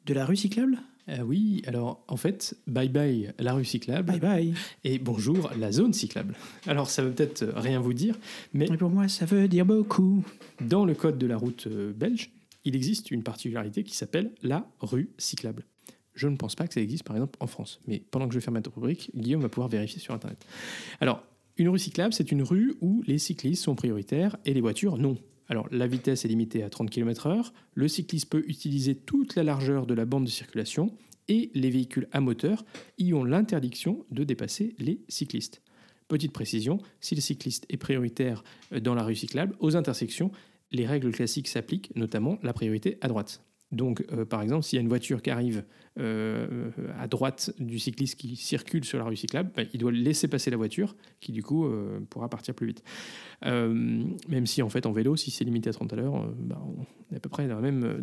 de 0.07 0.15
la 0.15 0.25
rue 0.25 0.37
cyclable? 0.37 0.79
Euh, 1.09 1.21
oui, 1.23 1.63
alors 1.67 2.05
en 2.09 2.17
fait, 2.17 2.57
bye 2.67 2.89
bye 2.89 3.33
la 3.39 3.55
rue 3.55 3.65
cyclable. 3.65 4.07
Bye 4.07 4.21
bye. 4.21 4.55
Et 4.85 4.99
bonjour 4.99 5.51
la 5.59 5.73
zone 5.73 5.93
cyclable. 5.93 6.35
Alors 6.67 6.89
ça 6.89 7.03
veut 7.03 7.13
peut-être 7.13 7.45
rien 7.57 7.81
vous 7.81 7.93
dire, 7.93 8.17
mais. 8.53 8.67
pour 8.77 8.91
moi, 8.91 9.09
ça 9.09 9.25
veut 9.25 9.49
dire 9.49 9.67
beaucoup. 9.67 10.25
Dans 10.61 10.85
le 10.85 10.95
code 10.95 11.19
de 11.19 11.27
la 11.27 11.37
route 11.37 11.67
euh, 11.67 11.93
belge, 11.93 12.31
il 12.65 12.77
existe 12.77 13.11
une 13.11 13.23
particularité 13.23 13.83
qui 13.83 13.97
s'appelle 13.97 14.31
la 14.43 14.67
rue 14.81 15.11
cyclable. 15.19 15.65
Je 16.15 16.29
ne 16.29 16.37
pense 16.37 16.55
pas 16.55 16.69
que 16.69 16.75
ça 16.75 16.81
existe 16.81 17.05
par 17.05 17.17
exemple 17.17 17.37
en 17.41 17.47
France. 17.47 17.81
Mais 17.87 18.03
pendant 18.11 18.29
que 18.29 18.35
je 18.35 18.39
vais 18.39 18.45
faire 18.45 18.53
ma 18.53 18.61
rubrique, 18.75 19.11
Guillaume 19.17 19.43
va 19.43 19.49
pouvoir 19.49 19.69
vérifier 19.69 20.01
sur 20.01 20.15
Internet. 20.15 20.45
Alors, 21.01 21.25
une 21.57 21.69
rue 21.69 21.79
cyclable, 21.79 22.15
c'est 22.15 22.33
une 22.33 22.43
rue 22.43 22.75
où 22.81 23.03
les 23.07 23.19
cyclistes 23.19 23.65
sont 23.65 23.75
prioritaires 23.75 24.37
et 24.45 24.55
les 24.55 24.61
voitures 24.61 24.99
non. 24.99 25.17
Alors 25.49 25.69
la 25.71 25.87
vitesse 25.87 26.25
est 26.25 26.29
limitée 26.29 26.63
à 26.63 26.71
30 26.71 26.91
km/h, 26.91 27.53
le 27.75 27.89
cycliste 27.89 28.31
peut 28.31 28.45
utiliser 28.47 28.95
toute 28.95 29.35
la 29.35 29.43
largeur 29.43 29.87
de 29.87 29.95
la 29.95 30.05
bande 30.05 30.25
de 30.25 30.31
circulation 30.31 30.95
et 31.29 31.51
les 31.55 31.71
véhicules 31.71 32.09
à 32.13 32.21
moteur 32.21 32.65
y 32.99 33.15
ont 33.15 33.25
l'interdiction 33.25 34.05
de 34.11 34.25
dépasser 34.25 34.75
les 34.79 35.01
cyclistes. 35.09 35.63
Petite 36.09 36.33
précision, 36.33 36.79
si 37.01 37.15
le 37.15 37.21
cycliste 37.21 37.67
est 37.71 37.77
prioritaire 37.77 38.45
dans 38.81 38.95
la 38.95 39.03
rue 39.03 39.15
cyclable, 39.15 39.57
aux 39.61 39.77
intersections, 39.77 40.31
les 40.71 40.87
règles 40.87 41.13
classiques 41.13 41.49
s'appliquent, 41.49 41.95
notamment 41.97 42.39
la 42.43 42.53
priorité 42.53 42.99
à 43.01 43.09
droite. 43.09 43.43
Donc, 43.73 44.05
euh, 44.13 44.25
par 44.25 44.43
exemple, 44.43 44.65
s'il 44.65 44.77
y 44.77 44.81
a 44.81 44.83
une 44.83 44.89
voiture 44.89 45.23
qui 45.23 45.31
arrive 45.31 45.65
euh, 45.99 46.71
à 46.99 47.09
droite 47.09 47.53
du 47.59 47.79
cycliste 47.79 48.19
qui 48.19 48.37
circule 48.37 48.85
sur 48.85 48.99
la 48.99 49.05
rue 49.05 49.17
cyclable, 49.17 49.51
ben, 49.57 49.67
il 49.73 49.81
doit 49.81 49.93
laisser 49.93 50.29
passer 50.29 50.51
la 50.51 50.59
voiture, 50.59 50.95
qui 51.21 51.33
du 51.33 51.43
coup 51.43 51.67
euh, 51.67 52.01
pourra 52.11 52.29
partir 52.29 52.55
plus 52.55 52.67
vite. 52.67 52.85
même 53.43 54.47
si 54.47 54.63
en 54.63 54.69
fait 54.69 54.87
en 54.87 54.93
vélo, 54.93 55.17
si 55.17 55.31
c'est 55.31 55.45
limité 55.45 55.71
à 55.71 55.73
30 55.73 55.93
à 55.95 55.97
l'heure, 55.97 56.27
ben, 56.39 56.59
on 56.65 57.15
est 57.15 57.17
à 57.17 57.21
peu 57.21 57.29
près 57.29 57.49
dans 57.49 57.61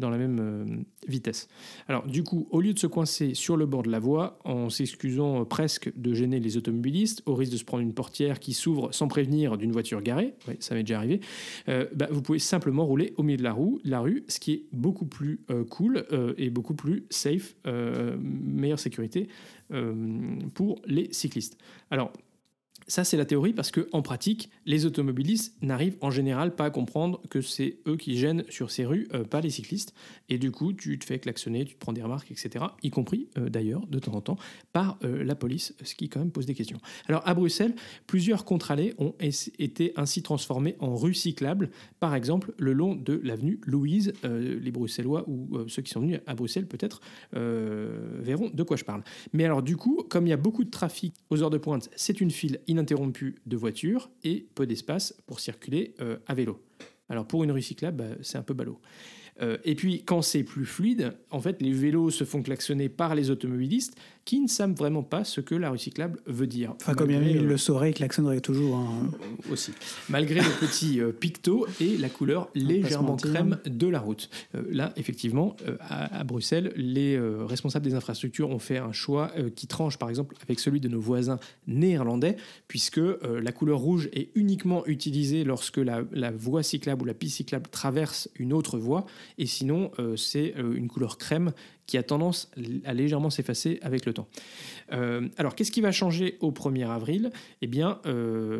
la 0.10 0.17
même, 0.17 0.86
vitesse. 1.08 1.47
Alors 1.88 2.05
du 2.05 2.23
coup, 2.23 2.47
au 2.51 2.62
lieu 2.62 2.73
de 2.73 2.79
se 2.79 2.88
coincer 2.88 3.34
sur 3.34 3.55
le 3.55 3.65
bord 3.65 3.84
de 3.84 3.91
la 3.91 3.99
voie, 3.99 4.39
en 4.43 4.69
s'excusant 4.69 5.45
presque 5.45 5.91
de 5.95 6.13
gêner 6.13 6.39
les 6.39 6.58
automobilistes, 6.58 7.23
au 7.25 7.36
risque 7.36 7.51
de 7.51 7.58
se 7.58 7.63
prendre 7.63 7.82
une 7.82 7.93
portière 7.93 8.39
qui 8.39 8.53
s'ouvre 8.53 8.91
sans 8.91 9.08
prévenir 9.08 9.58
d'une 9.58 9.71
voiture 9.71 10.01
garée, 10.01 10.34
ça 10.60 10.73
m'est 10.75 10.84
déjà 10.84 10.97
arrivé, 10.97 11.21
ben, 11.67 12.08
vous 12.10 12.21
pouvez 12.21 12.39
simplement 12.39 12.86
rouler 12.86 13.13
au 13.17 13.23
milieu 13.23 13.38
de 13.38 13.43
la, 13.43 13.55
la 13.84 13.99
rue, 13.99 14.23
ce 14.27 14.39
qui 14.39 14.51
est 14.53 14.63
beaucoup 14.71 15.05
plus 15.05 15.41
cool 15.63 16.06
et 16.38 16.50
beaucoup 16.50 16.74
plus 16.74 17.06
safe 17.10 17.56
euh, 17.67 18.17
meilleure 18.19 18.80
sécurité 18.80 19.28
euh, 19.72 20.39
pour 20.54 20.82
les 20.86 21.12
cyclistes. 21.12 21.58
Alors, 21.91 22.13
ça, 22.89 23.04
c'est 23.04 23.17
la 23.17 23.25
théorie 23.25 23.54
parce 23.54 23.69
que 23.69 23.88
en 23.91 24.02
pratique, 24.02 24.49
les 24.65 24.88
automobilistes 24.88 25.56
n'arrivent 25.62 25.97
en 26.02 26.10
général 26.10 26.56
pas 26.56 26.65
à 26.65 26.69
comprendre 26.71 27.21
que 27.30 27.39
c'est 27.39 27.78
eux 27.88 27.95
qui 27.97 28.17
gênent 28.17 28.43
sur 28.49 28.71
ces 28.71 28.84
rues, 28.84 29.08
euh, 29.13 29.23
pas 29.23 29.41
les 29.41 29.52
cyclistes. 29.52 29.93
Et 30.28 30.39
du 30.39 30.52
coup, 30.52 30.73
tu 30.73 30.97
te 30.97 31.06
fais 31.06 31.19
klaxonner, 31.19 31.65
tu 31.65 31.75
te 31.75 31.80
prends 31.80 31.93
des 31.93 32.02
remarques, 32.02 32.32
etc. 32.32 32.65
Y 32.82 32.89
compris, 32.89 33.28
euh, 33.38 33.47
d'ailleurs, 33.47 33.86
de 33.86 33.99
temps 33.99 34.13
en 34.13 34.21
temps, 34.21 34.38
par 34.73 34.97
euh, 35.04 35.23
la 35.23 35.36
police, 35.36 35.75
ce 35.84 35.93
qui 35.93 36.10
quand 36.10 36.19
même 36.19 36.32
pose 36.32 36.47
des 36.47 36.56
questions. 36.56 36.80
Alors, 37.08 37.21
à 37.28 37.36
Bruxelles, 37.36 37.75
plusieurs 38.08 38.43
contre-allées 38.43 38.95
ont 38.97 39.13
été 39.19 39.93
ainsi 39.95 40.23
transformés 40.23 40.75
en 40.80 40.95
rues 40.95 41.13
cyclables. 41.13 41.69
Par 41.99 42.15
exemple, 42.15 42.54
le 42.58 42.73
long 42.73 42.95
de 42.95 43.21
l'avenue 43.23 43.62
Louise. 43.65 44.13
les 44.23 44.71
Bruxellois 44.71 45.30
ou 45.30 45.60
ceux 45.67 45.82
qui 45.82 45.91
sont 45.91 45.99
venus 45.99 46.19
à 46.25 46.34
Bruxelles, 46.34 46.67
peut-être, 46.67 47.02
verront 47.34 48.49
de 48.52 48.63
quoi 48.63 48.78
je 48.78 48.84
parle. 48.84 49.04
Mais 49.34 49.45
alors, 49.45 49.62
du 49.62 49.78
coup, 49.78 50.04
comme 50.10 50.25
il 50.25 50.32
y 50.32 50.34
a 50.34 50.38
beaucoup 50.38 50.63
de 50.63 50.69
trafic 50.69 51.13
aux 51.30 51.43
heures 51.43 51.49
de 51.49 51.58
pointe, 51.58 51.89
c'est 51.95 52.21
une 52.21 52.32
file 52.32 52.60
ininterrompue 52.80 53.36
de 53.46 53.58
voitures 53.58 54.10
et 54.24 54.48
peu 54.56 54.65
d'espace 54.65 55.13
pour 55.28 55.39
circuler 55.39 55.94
euh, 56.02 56.18
à 56.28 56.34
vélo. 56.34 56.62
Alors 57.10 57.28
pour 57.28 57.44
une 57.44 57.52
rue 57.52 57.62
cyclable, 57.62 57.98
bah, 57.98 58.15
c'est 58.22 58.38
un 58.38 58.44
peu 58.44 58.54
ballot. 58.54 58.80
Euh, 59.42 59.58
et 59.63 59.76
puis, 59.76 60.04
quand 60.04 60.22
c'est 60.22 60.44
plus 60.44 60.65
fluide, 60.65 61.13
en 61.32 61.39
fait, 61.39 61.62
les 61.62 61.72
vélos 61.72 62.10
se 62.10 62.24
font 62.24 62.42
klaxonner 62.42 62.89
par 62.89 63.15
les 63.15 63.30
automobilistes 63.30 63.96
qui 64.25 64.39
ne 64.39 64.47
savent 64.47 64.73
vraiment 64.73 65.03
pas 65.03 65.23
ce 65.23 65.41
que 65.41 65.55
la 65.55 65.69
rue 65.69 65.77
cyclable 65.77 66.19
veut 66.25 66.47
dire. 66.47 66.73
Enfin, 66.82 66.93
comme 66.93 67.12
il 67.12 67.45
le 67.45 67.58
saurait, 67.58 67.91
il 67.91 67.93
klaxonnerait 67.93 68.41
toujours. 68.41 68.77
Hein. 68.77 69.12
Euh, 69.13 69.53
aussi. 69.53 69.71
Malgré 70.10 70.41
le 70.41 70.60
petit 70.60 71.01
euh, 71.01 71.12
picto 71.12 71.65
et 71.79 71.97
la 71.97 72.10
couleur 72.10 72.49
légèrement 72.55 73.15
crème 73.15 73.58
de 73.65 73.88
la 73.88 73.99
route. 73.99 74.29
là, 74.69 74.93
effectivement, 74.95 75.55
à, 75.79 76.23
Bruxelles, 76.23 76.73
les 76.75 77.19
responsables 77.19 77.86
des 77.86 77.95
infrastructures 77.95 78.49
ont 78.49 78.60
fait 78.60 78.77
un 78.77 78.91
choix 78.91 79.32
qui 79.55 79.67
tranche, 79.67 79.97
par 79.97 80.10
exemple, 80.10 80.36
avec 80.43 80.60
celui 80.60 80.79
de 80.79 80.88
nos 80.88 80.99
voisins 80.99 81.39
néerlandais, 81.67 82.38
puisque 82.67 82.99
la 82.99 83.51
couleur 83.51 83.79
rouge 83.79 84.10
est 84.13 84.29
uniquement 84.36 84.86
utilisée 84.86 85.43
lorsque 85.43 85.77
la, 85.77 86.03
la 86.12 86.32
voie 86.32 86.63
cyclable 86.63 87.03
ou 87.03 87.05
la 87.05 87.13
piste 87.13 87.38
cyclable 87.38 87.67
traverse 87.69 88.29
une 88.38 88.53
autre 88.53 88.77
voie 88.77 89.05
et 89.38 89.45
sinon, 89.45 89.91
euh, 89.99 90.15
c'est 90.15 90.53
euh, 90.58 90.73
une 90.73 90.88
couleur 90.88 91.17
crème 91.17 91.51
qui 91.89 91.97
a 91.97 92.04
tendance 92.04 92.52
à 92.86 92.93
légèrement 92.93 93.32
s'effacer 93.32 93.80
avec 93.82 94.06
le 94.06 94.13
temps. 94.13 94.28
Euh, 94.93 95.28
alors, 95.38 95.56
qu'est-ce 95.56 95.71
qui 95.71 95.82
va 95.82 95.91
changer 95.91 96.38
au 96.39 96.52
1er 96.52 96.88
avril? 96.88 97.32
Eh 97.62 97.67
bien, 97.67 97.99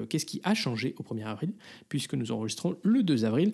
qu'est-ce 0.10 0.26
qui 0.26 0.42
a 0.44 0.56
changé 0.56 0.96
au 0.98 1.04
1er 1.04 1.26
avril? 1.26 1.54
Puisque 1.90 2.16
nous 2.16 2.32
enregistrons 2.32 2.78
le 2.84 3.04
2 3.04 3.26
avril, 3.26 3.52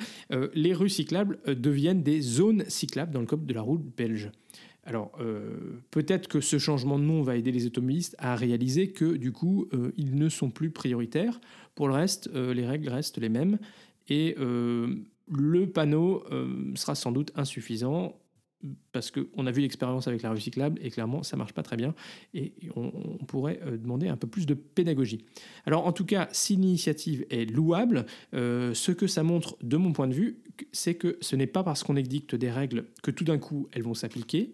les 0.54 0.74
rues 0.74 0.90
cyclables 0.90 1.40
deviennent 1.48 2.04
des 2.04 2.22
zones 2.22 2.64
cyclables 2.68 3.12
dans 3.12 3.20
le 3.20 3.26
code 3.26 3.46
de 3.46 3.54
la 3.54 3.62
route 3.62 3.84
belge. 3.98 4.32
Alors, 4.86 5.12
peut-être 5.92 6.28
que 6.28 6.40
ce 6.40 6.58
changement 6.58 6.98
de 6.98 7.04
nom 7.04 7.22
va 7.22 7.36
aider 7.36 7.52
les 7.52 7.66
automobilistes 7.66 8.16
à 8.18 8.36
réaliser 8.36 8.92
que, 8.92 9.16
du 9.18 9.32
coup, 9.32 9.68
ils 9.98 10.16
ne 10.16 10.30
sont 10.30 10.50
plus 10.50 10.70
prioritaires. 10.70 11.40
Pour 11.76 11.88
le 11.88 11.94
reste, 11.94 12.30
les 12.34 12.66
règles 12.66 12.90
restent 12.90 13.18
les 13.18 13.30
mêmes. 13.30 13.58
Et 14.08 14.36
le 15.32 15.68
panneau 15.68 16.24
euh, 16.32 16.72
sera 16.76 16.96
sans 16.96 17.12
doute 17.12 17.32
insuffisant 17.36 18.16
parce 18.92 19.12
qu'on 19.12 19.46
a 19.46 19.52
vu 19.52 19.62
l'expérience 19.62 20.08
avec 20.08 20.22
la 20.22 20.32
recyclable 20.32 20.80
et 20.82 20.90
clairement 20.90 21.24
ça 21.24 21.38
marche 21.38 21.54
pas 21.54 21.64
très 21.64 21.78
bien 21.78 21.94
et 22.34 22.54
on, 22.76 22.92
pourrait 23.28 23.60
euh, 23.64 23.78
demander 23.78 24.08
un 24.08 24.18
peu 24.18 24.28
plus 24.28 24.46
de 24.46 24.54
pédagogie. 24.54 25.26
Alors 25.66 25.88
en 25.88 25.92
tout 25.92 26.06
cas, 26.06 26.28
si 26.32 26.56
l'initiative 26.56 27.26
est 27.30 27.50
louable, 27.50 28.06
euh, 28.34 28.74
ce 28.74 28.92
que 28.92 29.08
ça 29.08 29.24
montre 29.24 29.58
de 29.62 29.78
mon 29.78 29.94
point 29.94 30.08
de 30.08 30.14
vue, 30.14 30.38
c'est 30.72 30.96
que 30.96 31.18
ce 31.22 31.36
n'est 31.36 31.48
pas 31.48 31.64
parce 31.64 31.84
qu'on 31.84 31.96
édicte 31.96 32.36
des 32.36 32.52
règles 32.52 32.86
que 33.04 33.12
tout 33.12 33.24
d'un 33.24 33.38
coup 33.38 33.68
elles 33.72 33.84
vont 33.84 33.94
s'appliquer. 33.94 34.52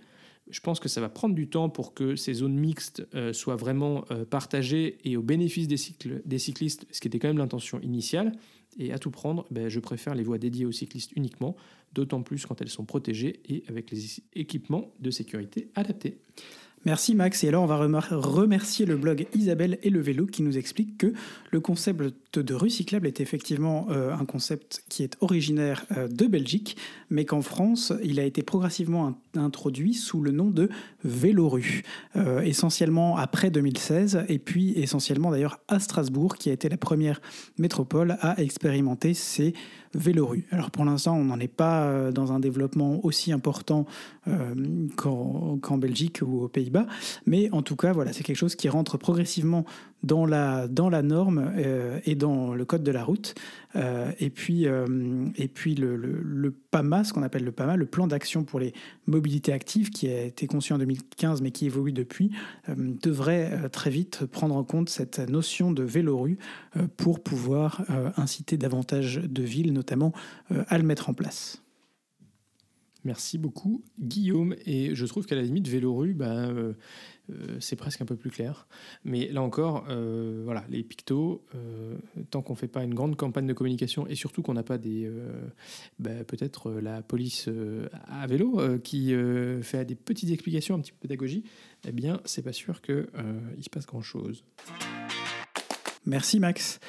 Je 0.50 0.60
pense 0.60 0.80
que 0.80 0.90
ça 0.90 1.00
va 1.00 1.10
prendre 1.10 1.36
du 1.36 1.48
temps 1.48 1.70
pour 1.70 1.94
que 1.94 2.16
ces 2.16 2.34
zones 2.34 2.58
mixtes 2.58 3.08
soient 3.32 3.56
vraiment 3.56 4.04
partagées 4.30 4.98
et 5.06 5.16
au 5.16 5.22
bénéfice 5.22 5.68
des, 5.68 5.78
des 6.26 6.40
cyclistes, 6.40 6.88
ce 6.92 7.00
qui 7.00 7.08
était 7.08 7.20
quand 7.20 7.30
même 7.30 7.38
l'intention 7.38 7.80
initiale. 7.80 8.34
Et 8.78 8.94
à 8.94 9.00
tout 9.00 9.12
prendre, 9.12 9.46
ben, 9.52 9.68
je 9.70 9.80
préfère 9.80 10.16
les 10.16 10.24
voies 10.24 10.38
dédiées 10.38 10.66
aux 10.66 10.72
cyclistes 10.72 11.12
uniquement, 11.16 11.56
d'autant 11.94 12.22
plus 12.22 12.46
quand 12.46 12.62
elles 12.62 12.70
sont 12.70 12.86
protégées 12.86 13.42
et 13.48 13.64
avec 13.68 13.92
les 13.92 14.22
équipements 14.34 14.94
de 15.00 15.12
sécurité 15.12 15.70
adaptés. 15.76 16.18
Merci 16.84 17.14
Max. 17.14 17.44
Et 17.44 17.48
alors 17.48 17.62
on 17.62 17.68
va 17.68 17.78
remercier 17.78 18.88
le 18.88 18.98
blog 18.98 19.28
Isabelle 19.36 19.78
et 19.84 19.92
le 19.92 20.02
vélo 20.02 20.26
qui 20.26 20.42
nous 20.42 20.58
explique 20.58 20.98
que 20.98 21.14
le 21.52 21.60
concept 21.60 22.40
de 22.40 22.54
recyclable 22.56 23.06
est 23.06 23.22
effectivement 23.22 23.86
euh, 23.92 24.12
un 24.12 24.26
concept 24.26 24.84
qui 24.90 25.04
est 25.04 25.16
originaire 25.22 25.86
euh, 25.96 26.08
de 26.08 26.26
Belgique, 26.26 26.78
mais 27.12 27.24
qu'en 27.24 27.42
France, 27.42 27.94
il 28.04 28.20
a 28.20 28.24
été 28.24 28.42
progressivement 28.42 29.16
introduit 29.36 29.94
sous 29.94 30.22
le 30.22 30.32
nom 30.32 30.50
de 30.50 30.70
Vélorue, 31.04 31.84
euh, 32.16 32.42
essentiellement 32.42 33.16
après 33.16 33.52
2016, 33.52 34.26
et 34.28 34.40
puis 34.40 34.72
essentiellement 34.72 35.30
d'ailleurs 35.30 35.60
à 35.68 35.80
Strasbourg, 35.80 36.36
qui 36.36 36.50
a 36.50 36.54
été 36.54 36.68
la 36.68 36.78
première 36.78 37.22
métropole 37.60 38.18
à 38.22 38.42
expérimenter 38.42 39.14
ces 39.14 39.54
Vélorue. 39.94 40.46
Alors 40.52 40.72
pour 40.72 40.86
l'instant, 40.86 41.18
on 41.18 41.26
n'en 41.26 41.40
est 41.40 41.50
pas 41.50 41.84
euh, 41.84 42.12
dans 42.14 42.32
un 42.32 42.40
développement 42.40 43.04
aussi 43.04 43.34
important 43.34 43.86
euh, 44.28 44.88
qu'en 44.96 45.78
Belgique 45.78 46.20
ou 46.26 46.44
aux 46.44 46.48
Pays-Bas, 46.48 46.86
mais 47.26 47.50
en 47.52 47.62
tout 47.62 47.76
cas, 47.76 47.92
voilà, 47.92 48.14
c'est 48.14 48.24
quelque 48.24 48.38
chose 48.38 48.56
qui 48.56 48.70
rentre 48.70 48.98
progressivement 48.98 49.66
dans 50.04 50.26
la, 50.26 50.68
dans 50.68 50.90
la 50.90 51.02
norme 51.02 51.52
euh, 51.58 52.00
et 52.06 52.16
dans 52.16 52.54
le 52.54 52.64
code 52.64 52.84
de 52.84 52.92
la 52.92 53.04
route. 53.04 53.36
Et 54.20 54.30
puis, 54.30 54.66
et 54.66 55.48
puis 55.48 55.76
le, 55.76 55.96
le, 55.96 56.52
PAMA, 56.52 57.06
ce 57.06 57.14
qu'on 57.14 57.24
appelle 57.24 57.46
le 57.46 57.54
PAMA, 57.54 57.78
le 57.78 57.86
plan 57.86 58.06
d'action 58.06 58.44
pour 58.44 58.60
les 58.60 58.74
mobilités 59.08 59.54
actives, 59.54 59.92
qui 59.92 60.10
a 60.10 60.24
été 60.24 60.46
conçu 60.46 60.74
en 60.74 60.78
2015 60.78 61.42
mais 61.42 61.52
qui 61.52 61.68
évolue 61.68 61.94
depuis, 61.94 62.32
devrait 62.68 63.70
très 63.70 63.90
vite 63.90 64.26
prendre 64.26 64.58
en 64.58 64.66
compte 64.66 64.90
cette 64.90 65.20
notion 65.20 65.72
de 65.72 65.84
vélorue 65.84 66.38
pour 66.98 67.24
pouvoir 67.24 67.86
inciter 68.18 68.58
davantage 68.58 69.22
de 69.24 69.42
villes, 69.42 69.72
notamment, 69.82 70.14
à 70.68 70.78
le 70.78 70.84
mettre 70.84 71.10
en 71.10 71.14
place. 71.14 71.62
Merci 73.04 73.40
beaucoup, 73.40 73.84
Guillaume. 74.00 74.56
Et 74.66 74.94
je 74.94 75.06
trouve 75.06 75.26
qu'à 75.26 75.36
la 75.36 75.42
limite, 75.42 75.68
Vélorue, 75.68 76.14
bah, 76.14 76.50
euh, 76.50 76.74
c'est 77.60 77.76
presque 77.76 78.02
un 78.02 78.06
peu 78.06 78.16
plus 78.16 78.30
clair. 78.30 78.68
Mais 79.04 79.28
là 79.30 79.42
encore, 79.42 79.86
euh, 79.90 80.42
voilà, 80.46 80.64
les 80.70 80.84
pictos, 80.84 81.44
euh, 81.56 81.96
tant 82.30 82.44
qu'on 82.44 82.54
ne 82.54 82.58
fait 82.58 82.68
pas 82.68 82.84
une 82.84 82.94
grande 82.94 83.16
campagne 83.16 83.48
de 83.48 83.54
communication 83.54 84.06
et 84.08 84.16
surtout 84.16 84.44
qu'on 84.44 84.54
n'a 84.54 84.64
pas 84.64 84.78
des, 84.78 85.10
bah, 85.98 86.24
peut-être 86.26 86.72
la 86.72 87.02
police 87.02 87.50
à 88.08 88.28
vélo 88.28 88.60
qui 88.80 89.14
fait 89.62 89.86
des 89.86 89.96
petites 89.96 90.30
explications, 90.30 90.76
un 90.76 90.80
petit 90.80 90.92
peu 90.92 90.98
de 90.98 91.02
pédagogie, 91.02 91.44
eh 91.88 91.92
bien, 91.92 92.22
c'est 92.26 92.44
pas 92.44 92.54
sûr 92.54 92.82
qu'il 92.82 93.08
se 93.62 93.70
passe 93.70 93.88
grand-chose. 93.88 94.44
Merci 96.06 96.40
Max. 96.40 96.80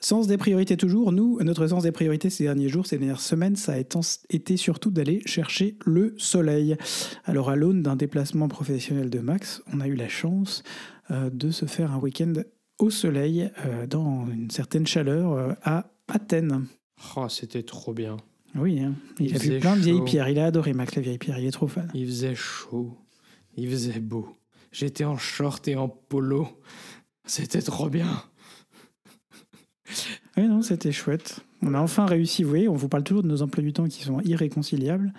Sens 0.00 0.28
des 0.28 0.36
priorités 0.36 0.76
toujours, 0.76 1.10
nous, 1.10 1.40
notre 1.42 1.66
sens 1.66 1.82
des 1.82 1.90
priorités 1.90 2.30
ces 2.30 2.44
derniers 2.44 2.68
jours, 2.68 2.86
ces 2.86 2.98
dernières 2.98 3.20
semaines, 3.20 3.56
ça 3.56 3.72
a 3.72 3.78
été 3.78 4.56
surtout 4.56 4.92
d'aller 4.92 5.22
chercher 5.26 5.76
le 5.84 6.14
soleil. 6.18 6.76
Alors 7.24 7.50
à 7.50 7.56
l'aune 7.56 7.82
d'un 7.82 7.96
déplacement 7.96 8.46
professionnel 8.46 9.10
de 9.10 9.18
Max, 9.18 9.60
on 9.72 9.80
a 9.80 9.88
eu 9.88 9.96
la 9.96 10.08
chance 10.08 10.62
euh, 11.10 11.30
de 11.30 11.50
se 11.50 11.66
faire 11.66 11.92
un 11.92 11.98
week-end 11.98 12.32
au 12.78 12.90
soleil 12.90 13.50
euh, 13.64 13.88
dans 13.88 14.28
une 14.30 14.50
certaine 14.50 14.86
chaleur 14.86 15.32
euh, 15.32 15.52
à 15.64 15.90
Athènes. 16.06 16.66
Oh, 17.16 17.28
c'était 17.28 17.64
trop 17.64 17.92
bien. 17.92 18.18
Oui, 18.54 18.80
hein. 18.80 18.94
il, 19.18 19.34
a 19.34 19.38
vu 19.38 19.58
plein 19.58 19.74
de 19.74 19.80
vieilles 19.80 20.04
pierres. 20.04 20.28
Il 20.28 20.38
a 20.38 20.46
adoré 20.46 20.74
Max 20.74 20.94
la 20.94 21.02
vieille 21.02 21.18
pierre, 21.18 21.40
il 21.40 21.46
est 21.46 21.50
trop 21.50 21.66
fan. 21.66 21.90
Il 21.92 22.06
faisait 22.06 22.36
chaud, 22.36 22.96
il 23.56 23.68
faisait 23.68 23.98
beau. 23.98 24.28
J'étais 24.70 25.04
en 25.04 25.16
short 25.16 25.66
et 25.66 25.74
en 25.74 25.88
polo. 25.88 26.46
C'était 27.24 27.62
trop 27.62 27.88
bien. 27.88 28.22
Oui, 30.36 30.46
non, 30.46 30.62
c'était 30.62 30.92
chouette. 30.92 31.40
On 31.62 31.74
a 31.74 31.80
enfin 31.80 32.06
réussi, 32.06 32.42
vous 32.42 32.48
voyez, 32.48 32.68
on 32.68 32.74
vous 32.74 32.88
parle 32.88 33.02
toujours 33.02 33.22
de 33.22 33.28
nos 33.28 33.42
emplois 33.42 33.62
du 33.62 33.72
temps 33.72 33.86
qui 33.86 34.02
sont 34.02 34.20
irréconciliables. 34.20 35.12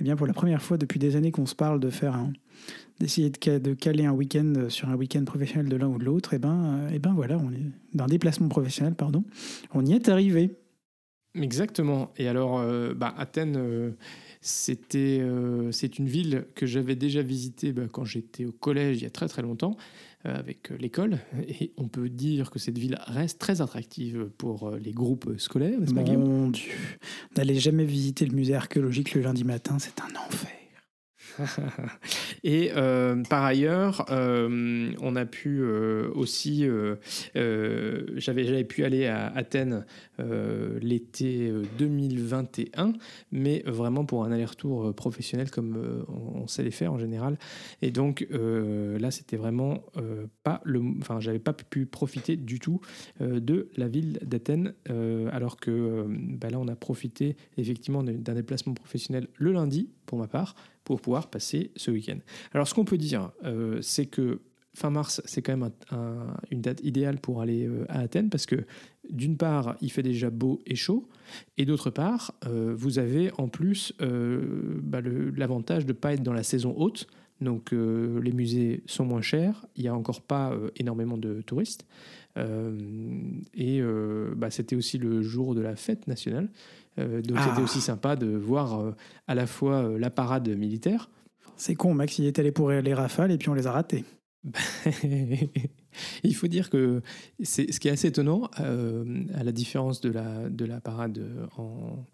Eh 0.00 0.04
bien, 0.04 0.16
pour 0.16 0.26
la 0.26 0.32
première 0.32 0.62
fois 0.62 0.78
depuis 0.78 0.98
des 0.98 1.16
années 1.16 1.30
qu'on 1.30 1.46
se 1.46 1.54
parle 1.54 1.80
de 1.80 1.90
faire 1.90 2.14
un, 2.14 2.32
d'essayer 3.00 3.30
de, 3.30 3.74
caler 3.74 4.06
un 4.06 4.12
week-end 4.12 4.52
sur 4.68 4.88
un 4.88 4.94
week-end 4.94 5.24
professionnel 5.24 5.68
de 5.68 5.76
l'un 5.76 5.88
ou 5.88 5.98
de 5.98 6.04
l'autre, 6.04 6.34
eh 6.34 6.38
ben, 6.38 6.88
eh 6.92 6.98
ben 6.98 7.12
voilà, 7.12 7.36
on 7.36 7.50
est 7.50 7.70
d'un 7.94 8.06
déplacement 8.06 8.48
professionnel, 8.48 8.94
pardon, 8.94 9.24
on 9.74 9.84
y 9.84 9.92
est 9.92 10.08
arrivé. 10.08 10.56
Exactement. 11.34 12.12
Et 12.18 12.28
alors, 12.28 12.58
euh, 12.58 12.92
bah, 12.94 13.14
Athènes, 13.16 13.56
euh, 13.56 13.90
c'était, 14.42 15.20
euh, 15.22 15.72
c'est 15.72 15.98
une 15.98 16.06
ville 16.06 16.46
que 16.54 16.66
j'avais 16.66 16.94
déjà 16.94 17.22
visitée 17.22 17.72
bah, 17.72 17.84
quand 17.90 18.04
j'étais 18.04 18.44
au 18.44 18.52
collège 18.52 18.98
il 18.98 19.04
y 19.04 19.06
a 19.06 19.10
très 19.10 19.28
très 19.28 19.42
longtemps. 19.42 19.76
Euh, 20.24 20.38
avec 20.38 20.70
euh, 20.70 20.76
l'école. 20.78 21.18
Et 21.48 21.72
on 21.76 21.88
peut 21.88 22.08
dire 22.08 22.52
que 22.52 22.60
cette 22.60 22.78
ville 22.78 22.96
reste 23.08 23.40
très 23.40 23.60
attractive 23.60 24.30
pour 24.38 24.68
euh, 24.68 24.78
les 24.78 24.92
groupes 24.92 25.36
scolaires, 25.38 25.80
n'est-ce 25.80 25.94
pas, 25.94 26.02
Mon 26.02 26.48
Dieu, 26.48 26.70
n'allez 27.36 27.58
jamais 27.58 27.84
visiter 27.84 28.24
le 28.26 28.36
musée 28.36 28.54
archéologique 28.54 29.14
le 29.14 29.22
lundi 29.22 29.42
matin, 29.42 29.78
c'est 29.80 30.00
un 30.00 30.14
enfer. 30.28 30.61
et 32.44 32.70
euh, 32.76 33.22
par 33.28 33.44
ailleurs, 33.44 34.06
euh, 34.10 34.92
on 35.00 35.16
a 35.16 35.24
pu 35.24 35.60
euh, 35.60 36.10
aussi, 36.14 36.66
j'avais, 37.34 38.44
j'avais 38.44 38.64
pu 38.64 38.84
aller 38.84 39.06
à 39.06 39.26
Athènes 39.28 39.84
l'été 40.80 41.52
2021, 41.78 42.92
mais 43.32 43.62
vraiment 43.66 44.04
pour 44.04 44.24
un 44.24 44.32
aller-retour 44.32 44.94
professionnel 44.94 45.50
comme 45.50 46.04
on, 46.08 46.46
sait 46.46 46.62
les 46.62 46.70
faire 46.70 46.92
en 46.92 46.98
général. 46.98 47.38
Et 47.80 47.90
donc 47.90 48.26
là, 48.30 49.10
c'était 49.10 49.36
vraiment 49.36 49.82
pas 50.42 50.60
le, 50.64 50.82
enfin, 51.00 51.20
j'avais 51.20 51.38
pas 51.38 51.52
pu 51.52 51.86
profiter 51.86 52.36
du 52.36 52.60
tout 52.60 52.80
de 53.20 53.70
la 53.76 53.88
ville 53.88 54.18
d'Athènes, 54.22 54.74
alors 55.32 55.56
que 55.56 56.06
bah 56.08 56.50
là, 56.50 56.58
on 56.58 56.68
a 56.68 56.76
profité 56.76 57.36
effectivement 57.56 58.02
d'un 58.02 58.34
déplacement 58.34 58.74
professionnel 58.74 59.28
le 59.34 59.52
lundi 59.52 59.88
pour 60.06 60.18
ma 60.18 60.26
part 60.26 60.54
pour 60.84 61.00
pouvoir 61.00 61.30
passer 61.30 61.70
ce 61.76 61.90
week-end. 61.90 62.18
Alors 62.52 62.68
ce 62.68 62.74
qu'on 62.74 62.84
peut 62.84 62.98
dire, 62.98 63.30
euh, 63.44 63.78
c'est 63.82 64.06
que 64.06 64.40
fin 64.74 64.90
mars, 64.90 65.20
c'est 65.26 65.42
quand 65.42 65.56
même 65.56 65.70
une 66.50 66.62
date 66.62 66.80
idéale 66.82 67.18
pour 67.18 67.42
aller 67.42 67.66
euh, 67.66 67.84
à 67.88 68.00
Athènes 68.00 68.30
parce 68.30 68.46
que 68.46 68.64
d'une 69.10 69.36
part, 69.36 69.76
il 69.80 69.92
fait 69.92 70.02
déjà 70.02 70.30
beau 70.30 70.60
et 70.64 70.76
chaud, 70.76 71.08
et 71.58 71.66
d'autre 71.66 71.90
part, 71.90 72.34
euh, 72.46 72.72
vous 72.76 72.98
avez 72.98 73.30
en 73.36 73.48
plus 73.48 73.92
bah, 73.98 75.00
l'avantage 75.36 75.84
de 75.84 75.92
ne 75.92 75.98
pas 75.98 76.14
être 76.14 76.22
dans 76.22 76.32
la 76.32 76.44
saison 76.44 76.74
haute, 76.76 77.06
Donc 77.40 77.72
les 77.72 78.32
musées 78.32 78.82
sont 78.86 79.04
moins 79.04 79.20
chers, 79.20 79.66
il 79.76 79.82
n'y 79.82 79.88
a 79.88 79.94
encore 79.94 80.22
pas 80.22 80.56
énormément 80.76 81.18
de 81.18 81.42
touristes. 81.42 81.84
Et 82.36 83.82
bah, 84.36 84.50
c'était 84.50 84.76
aussi 84.76 84.98
le 84.98 85.20
jour 85.20 85.54
de 85.56 85.60
la 85.60 85.74
fête 85.74 86.06
nationale. 86.06 86.48
Euh, 86.98 87.22
donc 87.22 87.38
Ah. 87.40 87.48
c'était 87.48 87.62
aussi 87.62 87.80
sympa 87.80 88.16
de 88.16 88.26
voir 88.26 88.80
euh, 88.80 88.94
à 89.26 89.34
la 89.34 89.46
fois 89.46 89.84
euh, 89.84 89.98
la 89.98 90.10
parade 90.10 90.48
militaire. 90.48 91.10
C'est 91.56 91.74
con, 91.74 91.94
Max, 91.94 92.18
il 92.18 92.26
est 92.26 92.38
allé 92.38 92.52
pour 92.52 92.70
les 92.70 92.94
rafales 92.94 93.30
et 93.30 93.38
puis 93.38 93.48
on 93.48 93.54
les 93.54 93.66
a 93.66 93.72
ratés. 93.72 94.04
Il 96.24 96.34
faut 96.34 96.48
dire 96.48 96.70
que 96.70 97.02
c'est 97.42 97.70
ce 97.70 97.78
qui 97.78 97.88
est 97.88 97.92
assez 97.92 98.08
étonnant, 98.08 98.50
euh, 98.60 99.24
à 99.34 99.44
la 99.44 99.52
différence 99.52 100.00
de 100.00 100.10
la, 100.10 100.48
de 100.48 100.64
la 100.64 100.80
parade 100.80 101.22
en, 101.56 102.04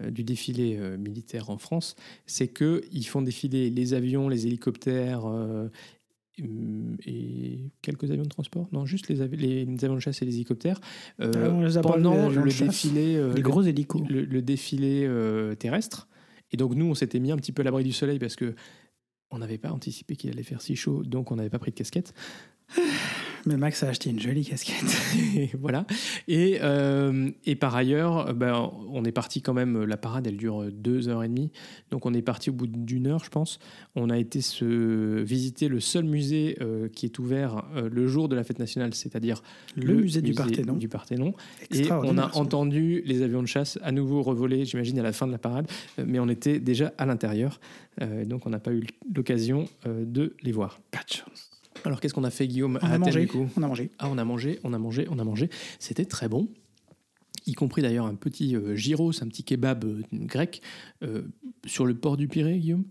euh, 0.00 0.10
du 0.10 0.24
défilé 0.24 0.76
euh, 0.78 0.96
militaire 0.96 1.50
en 1.50 1.58
France, 1.58 1.96
c'est 2.26 2.48
qu'ils 2.48 3.06
font 3.06 3.22
défiler 3.22 3.70
les 3.70 3.94
avions, 3.94 4.28
les 4.28 4.46
hélicoptères 4.46 5.22
et 6.38 7.70
quelques 7.82 8.10
avions 8.10 8.24
de 8.24 8.28
transport? 8.28 8.68
Non, 8.72 8.86
juste 8.86 9.08
les, 9.08 9.20
avi- 9.20 9.36
les, 9.36 9.64
les 9.64 9.84
avions 9.84 9.94
de 9.94 10.00
chasse 10.00 10.20
et 10.22 10.24
les 10.24 10.34
hélicoptères. 10.34 10.80
euh, 11.20 11.68
Ah, 11.76 11.80
pendant 11.80 12.28
le 12.28 12.50
chasse. 12.50 12.68
défilé, 12.68 13.16
euh, 13.16 13.30
Les 13.30 13.42
le- 13.42 13.48
gros 13.48 13.62
hélicos. 13.62 14.02
le, 14.08 14.24
le 14.24 14.42
défilé 14.42 15.04
euh, 15.06 15.54
terrestre. 15.54 16.08
Et 16.52 16.56
donc 16.56 16.74
nous, 16.74 16.86
on 16.86 16.94
s'était 16.94 17.20
mis 17.20 17.32
un 17.32 17.36
petit 17.36 17.52
peu 17.52 17.62
à 17.62 17.64
l'abri 17.64 17.84
du 17.84 17.92
soleil 17.92 18.18
parce 18.18 18.36
que 18.36 18.54
on 19.30 19.38
n'avait 19.38 19.58
pas 19.58 19.70
anticipé 19.72 20.16
qu'il 20.16 20.30
allait 20.30 20.42
faire 20.44 20.60
si 20.62 20.76
chaud, 20.76 21.02
donc 21.04 21.32
on 21.32 21.36
n'avait 21.36 21.50
pas 21.50 21.58
pris 21.58 21.70
de 21.72 21.76
casquette. 21.76 22.14
Mais 23.46 23.56
Max 23.56 23.82
a 23.82 23.88
acheté 23.88 24.10
une 24.10 24.20
jolie 24.20 24.44
casquette. 24.44 24.74
Et 25.36 25.50
voilà. 25.60 25.86
Et, 26.28 26.58
euh, 26.62 27.30
et 27.44 27.56
par 27.56 27.74
ailleurs, 27.74 28.34
ben, 28.34 28.70
on 28.90 29.04
est 29.04 29.12
parti 29.12 29.42
quand 29.42 29.52
même. 29.52 29.84
La 29.84 29.96
parade, 29.96 30.26
elle 30.26 30.36
dure 30.36 30.70
deux 30.72 31.08
heures 31.08 31.22
et 31.22 31.28
demie. 31.28 31.50
Donc 31.90 32.06
on 32.06 32.14
est 32.14 32.22
parti 32.22 32.50
au 32.50 32.52
bout 32.52 32.66
d'une 32.66 33.06
heure, 33.06 33.22
je 33.24 33.30
pense. 33.30 33.58
On 33.96 34.10
a 34.10 34.18
été 34.18 34.40
se 34.40 35.20
visiter 35.22 35.68
le 35.68 35.80
seul 35.80 36.04
musée 36.04 36.56
euh, 36.60 36.88
qui 36.88 37.06
est 37.06 37.18
ouvert 37.18 37.64
euh, 37.74 37.88
le 37.90 38.06
jour 38.06 38.28
de 38.28 38.36
la 38.36 38.44
fête 38.44 38.58
nationale, 38.58 38.94
c'est-à-dire 38.94 39.42
Le 39.76 39.94
musée 39.94 40.22
du 40.22 40.32
Parthénon. 40.32 40.74
Du 40.74 40.88
Parthénon. 40.88 41.34
Et 41.70 41.90
on 41.90 42.18
a 42.18 42.34
entendu 42.34 43.02
les 43.04 43.22
avions 43.22 43.42
de 43.42 43.48
chasse 43.48 43.78
à 43.82 43.92
nouveau 43.92 44.22
revoler, 44.22 44.64
j'imagine, 44.64 44.98
à 44.98 45.02
la 45.02 45.12
fin 45.12 45.26
de 45.26 45.32
la 45.32 45.38
parade, 45.38 45.66
mais 46.04 46.18
on 46.18 46.28
était 46.28 46.58
déjà 46.58 46.92
à 46.98 47.06
l'intérieur, 47.06 47.60
donc 48.26 48.46
on 48.46 48.50
n'a 48.50 48.60
pas 48.60 48.72
eu 48.72 48.84
l'occasion 49.14 49.68
de 49.86 50.34
les 50.42 50.52
voir. 50.52 50.80
Pas 50.90 51.02
de 51.08 51.14
chance. 51.14 51.53
Alors 51.84 52.00
qu'est-ce 52.00 52.14
qu'on 52.14 52.24
a 52.24 52.30
fait, 52.30 52.48
Guillaume, 52.48 52.78
On 52.82 52.86
à 52.86 52.88
a 52.88 52.94
Athènes, 52.94 53.00
mangé. 53.00 53.20
du 53.20 53.26
coup 53.28 53.46
On 53.56 53.62
a 53.62 53.68
mangé. 53.68 53.90
Ah, 53.98 54.08
on 54.10 54.18
a 54.18 54.24
mangé, 54.24 54.58
on 54.64 54.72
a 54.72 54.78
mangé, 54.78 55.06
on 55.10 55.18
a 55.18 55.24
mangé. 55.24 55.50
C'était 55.78 56.04
très 56.06 56.28
bon. 56.28 56.48
Y 57.46 57.52
compris 57.52 57.82
d'ailleurs 57.82 58.06
un 58.06 58.14
petit 58.14 58.56
euh, 58.56 58.74
gyros, 58.74 59.22
un 59.22 59.28
petit 59.28 59.44
kebab 59.44 59.84
euh, 59.84 60.00
grec 60.12 60.62
euh, 61.02 61.22
sur 61.66 61.84
le 61.84 61.94
port 61.94 62.16
du 62.16 62.26
Pirée, 62.26 62.58
Guillaume? 62.58 62.84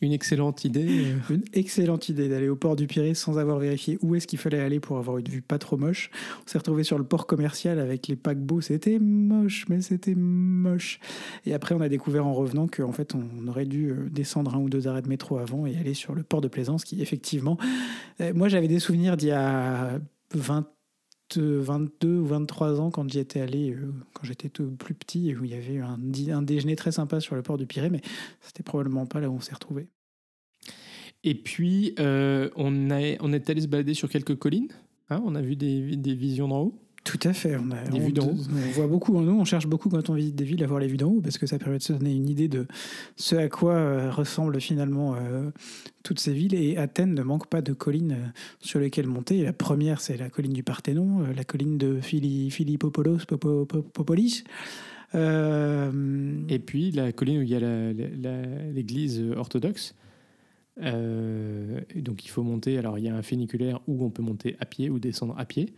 Une 0.00 0.12
excellente 0.12 0.64
idée. 0.64 0.86
euh. 1.30 1.34
Une 1.34 1.44
excellente 1.52 2.08
idée 2.08 2.28
d'aller 2.28 2.48
au 2.48 2.56
port 2.56 2.76
du 2.76 2.86
Pirée 2.86 3.14
sans 3.14 3.38
avoir 3.38 3.58
vérifié 3.58 3.98
où 4.02 4.14
est-ce 4.14 4.26
qu'il 4.26 4.38
fallait 4.38 4.60
aller 4.60 4.80
pour 4.80 4.98
avoir 4.98 5.18
une 5.18 5.28
vue 5.28 5.42
pas 5.42 5.58
trop 5.58 5.76
moche. 5.76 6.10
On 6.44 6.48
s'est 6.48 6.58
retrouvé 6.58 6.84
sur 6.84 6.98
le 6.98 7.04
port 7.04 7.26
commercial 7.26 7.78
avec 7.78 8.08
les 8.08 8.16
paquebots. 8.16 8.60
C'était 8.60 8.98
moche, 8.98 9.66
mais 9.68 9.80
c'était 9.80 10.14
moche. 10.14 11.00
Et 11.46 11.54
après, 11.54 11.74
on 11.74 11.80
a 11.80 11.88
découvert 11.88 12.26
en 12.26 12.34
revenant 12.34 12.68
qu'en 12.68 12.92
fait, 12.92 13.14
on 13.14 13.48
aurait 13.48 13.66
dû 13.66 13.90
euh, 13.90 14.08
descendre 14.10 14.54
un 14.54 14.58
ou 14.58 14.68
deux 14.68 14.88
arrêts 14.88 15.02
de 15.02 15.08
métro 15.08 15.38
avant 15.38 15.66
et 15.66 15.76
aller 15.76 15.94
sur 15.94 16.14
le 16.14 16.22
port 16.22 16.40
de 16.40 16.48
Plaisance, 16.48 16.84
qui 16.84 17.00
effectivement, 17.02 17.58
euh, 18.20 18.32
moi 18.34 18.48
j'avais 18.48 18.68
des 18.68 18.78
souvenirs 18.78 19.16
d'il 19.16 19.28
y 19.28 19.32
a 19.32 19.98
20 20.34 20.58
euh, 20.58 20.62
22 21.36 22.18
ou 22.18 22.26
23 22.26 22.80
ans 22.80 22.90
quand 22.90 23.08
j'y 23.10 23.18
étais 23.18 23.40
allé, 23.40 23.72
euh, 23.72 23.92
quand 24.14 24.24
j'étais 24.24 24.48
plus 24.48 24.94
petit, 24.94 25.34
où 25.36 25.44
il 25.44 25.50
y 25.50 25.54
avait 25.54 25.78
un, 25.78 25.98
un 26.32 26.42
déjeuner 26.42 26.76
très 26.76 26.92
sympa 26.92 27.20
sur 27.20 27.34
le 27.34 27.42
port 27.42 27.58
du 27.58 27.66
Pirée, 27.66 27.90
mais 27.90 28.00
c'était 28.40 28.62
probablement 28.62 29.06
pas 29.06 29.20
là 29.20 29.28
où 29.28 29.34
on 29.34 29.40
s'est 29.40 29.54
retrouvé. 29.54 29.88
Et 31.24 31.34
puis, 31.34 31.94
euh, 31.98 32.48
on, 32.56 32.90
a, 32.90 33.16
on 33.20 33.32
est 33.32 33.50
allé 33.50 33.60
se 33.60 33.66
balader 33.66 33.94
sur 33.94 34.08
quelques 34.08 34.36
collines. 34.36 34.72
Hein, 35.10 35.22
on 35.24 35.34
a 35.34 35.42
vu 35.42 35.56
des, 35.56 35.96
des 35.96 36.14
visions 36.14 36.48
d'en 36.48 36.60
haut. 36.60 36.87
Tout 37.10 37.18
à 37.26 37.32
fait. 37.32 37.56
On, 37.56 37.70
a, 37.70 37.76
on, 37.90 37.98
vues 38.00 38.12
d'en 38.12 38.26
haut. 38.26 38.34
on 38.36 38.70
voit 38.72 38.86
beaucoup. 38.86 39.18
Nous, 39.18 39.32
on 39.32 39.44
cherche 39.46 39.66
beaucoup 39.66 39.88
quand 39.88 40.10
on 40.10 40.14
visite 40.14 40.36
des 40.36 40.44
villes 40.44 40.62
à 40.62 40.66
voir 40.66 40.78
les 40.78 40.88
vues 40.88 40.98
d'en 40.98 41.08
haut 41.08 41.20
parce 41.22 41.38
que 41.38 41.46
ça 41.46 41.58
permet 41.58 41.78
de 41.78 41.82
se 41.82 41.94
donner 41.94 42.12
une 42.14 42.28
idée 42.28 42.48
de 42.48 42.66
ce 43.16 43.34
à 43.36 43.48
quoi 43.48 43.72
euh, 43.74 44.10
ressemblent 44.10 44.60
finalement 44.60 45.14
euh, 45.16 45.50
toutes 46.02 46.20
ces 46.20 46.34
villes. 46.34 46.54
Et 46.54 46.76
Athènes 46.76 47.14
ne 47.14 47.22
manque 47.22 47.46
pas 47.46 47.62
de 47.62 47.72
collines 47.72 48.12
euh, 48.12 48.26
sur 48.60 48.78
lesquelles 48.78 49.06
monter. 49.06 49.42
La 49.42 49.54
première, 49.54 50.02
c'est 50.02 50.18
la 50.18 50.28
colline 50.28 50.52
du 50.52 50.62
Parthénon, 50.62 51.22
euh, 51.22 51.32
la 51.34 51.44
colline 51.44 51.78
de 51.78 51.98
Phili, 52.02 52.50
Philippopoulos, 52.50 53.24
Popo- 53.26 53.64
Popo- 53.64 53.82
Popolis. 53.90 54.44
Euh, 55.14 55.90
Et 56.50 56.58
puis, 56.58 56.90
la 56.90 57.12
colline 57.12 57.38
où 57.38 57.42
il 57.42 57.48
y 57.48 57.54
a 57.54 57.60
la- 57.60 57.92
la- 57.94 58.08
la- 58.20 58.72
l'église 58.74 59.22
orthodoxe. 59.36 59.94
Donc, 60.76 62.24
il 62.24 62.28
faut 62.28 62.42
monter. 62.42 62.78
Alors, 62.78 62.98
il 62.98 63.04
y 63.04 63.08
a 63.08 63.16
un 63.16 63.22
funiculaire 63.22 63.80
où 63.88 64.04
on 64.04 64.10
peut 64.10 64.22
monter 64.22 64.56
à 64.60 64.66
pied 64.66 64.90
ou 64.90 64.98
descendre 64.98 65.34
à 65.38 65.44
pied. 65.44 65.72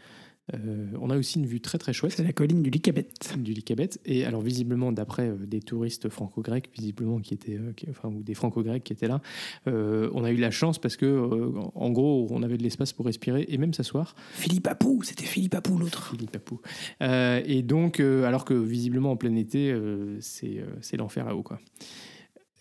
Euh, 0.54 0.86
on 1.00 1.10
a 1.10 1.16
aussi 1.16 1.38
une 1.38 1.46
vue 1.46 1.60
très 1.60 1.78
très 1.78 1.92
chouette. 1.92 2.12
c'est 2.16 2.24
la 2.24 2.32
colline 2.32 2.62
du 2.62 2.70
Lycabet. 2.70 3.06
du 3.38 3.52
Lycabet. 3.52 3.90
Et 4.04 4.24
alors, 4.24 4.40
visiblement, 4.40 4.92
d'après 4.92 5.28
euh, 5.28 5.36
des 5.46 5.60
touristes 5.60 6.08
franco-grecs, 6.08 6.68
visiblement, 6.76 7.20
qui 7.20 7.34
étaient, 7.34 7.56
euh, 7.56 7.72
qui- 7.76 7.86
enfin, 7.90 8.08
ou 8.08 8.22
des 8.22 8.34
franco-grecs 8.34 8.82
qui 8.84 8.92
étaient 8.92 9.08
là, 9.08 9.20
on 9.66 10.24
a 10.24 10.30
eu 10.32 10.36
la 10.36 10.50
chance 10.50 10.78
parce 10.78 10.96
que, 10.96 11.52
en- 11.74 11.90
gros, 11.90 12.26
on 12.30 12.42
avait 12.42 12.56
de 12.58 12.62
l'espace 12.62 12.92
pour 12.92 13.06
respirer 13.06 13.44
et 13.48 13.58
même 13.58 13.74
s'asseoir. 13.74 14.14
Philippe 14.32 14.66
Apou, 14.66 15.02
c'était 15.02 15.24
Philippe 15.24 15.54
Apou 15.54 15.78
l'autre. 15.78 16.10
Philippe 16.12 16.30
Papou. 16.32 16.60
Euh, 17.02 17.40
et 17.44 17.62
donc, 17.62 18.00
alors 18.00 18.44
que 18.44 18.54
visiblement, 18.54 19.12
en 19.12 19.16
plein 19.16 19.34
été, 19.36 19.74
c'est 20.20 20.64
c'est 20.80 20.96
l'enfer 20.96 21.24
là-haut, 21.26 21.42
quoi. 21.42 21.60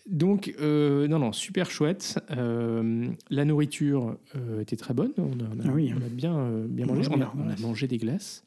Donc, 0.08 0.54
euh, 0.60 1.06
non, 1.08 1.18
non, 1.18 1.32
super 1.32 1.70
chouette. 1.70 2.18
Euh, 2.30 3.08
la 3.30 3.44
nourriture 3.44 4.16
euh, 4.34 4.60
était 4.60 4.76
très 4.76 4.94
bonne. 4.94 5.12
On 5.18 5.22
a, 5.22 5.44
on 5.54 5.60
a- 5.60 5.64
Ah 5.68 5.72
oui. 5.72 5.92
on 5.94 6.04
a 6.04 6.08
bien, 6.08 6.50
bien 6.68 6.86
mangé. 6.86 7.08
mange 7.08 7.10
On 7.12 7.22
a, 7.22 7.56
on 7.58 7.60
mangé 7.62 7.86
des 7.86 7.98
glaces. 7.98 8.44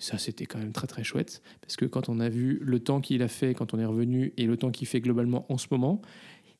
Ça, 0.00 0.16
c'était 0.18 0.46
quand 0.46 0.58
même 0.58 0.72
très, 0.72 0.86
très 0.86 1.02
chouette. 1.04 1.42
Parce 1.60 1.76
que 1.76 1.84
quand 1.84 2.08
on 2.08 2.20
a 2.20 2.28
vu 2.28 2.60
le 2.62 2.78
temps 2.80 3.00
qu'il 3.00 3.22
a 3.22 3.28
fait 3.28 3.54
quand 3.54 3.74
on 3.74 3.78
est 3.78 3.84
revenu 3.84 4.32
et 4.36 4.46
le 4.46 4.56
temps 4.56 4.70
qu'il 4.70 4.86
fait 4.86 5.00
globalement 5.00 5.44
en 5.52 5.58
ce 5.58 5.66
moment, 5.70 6.02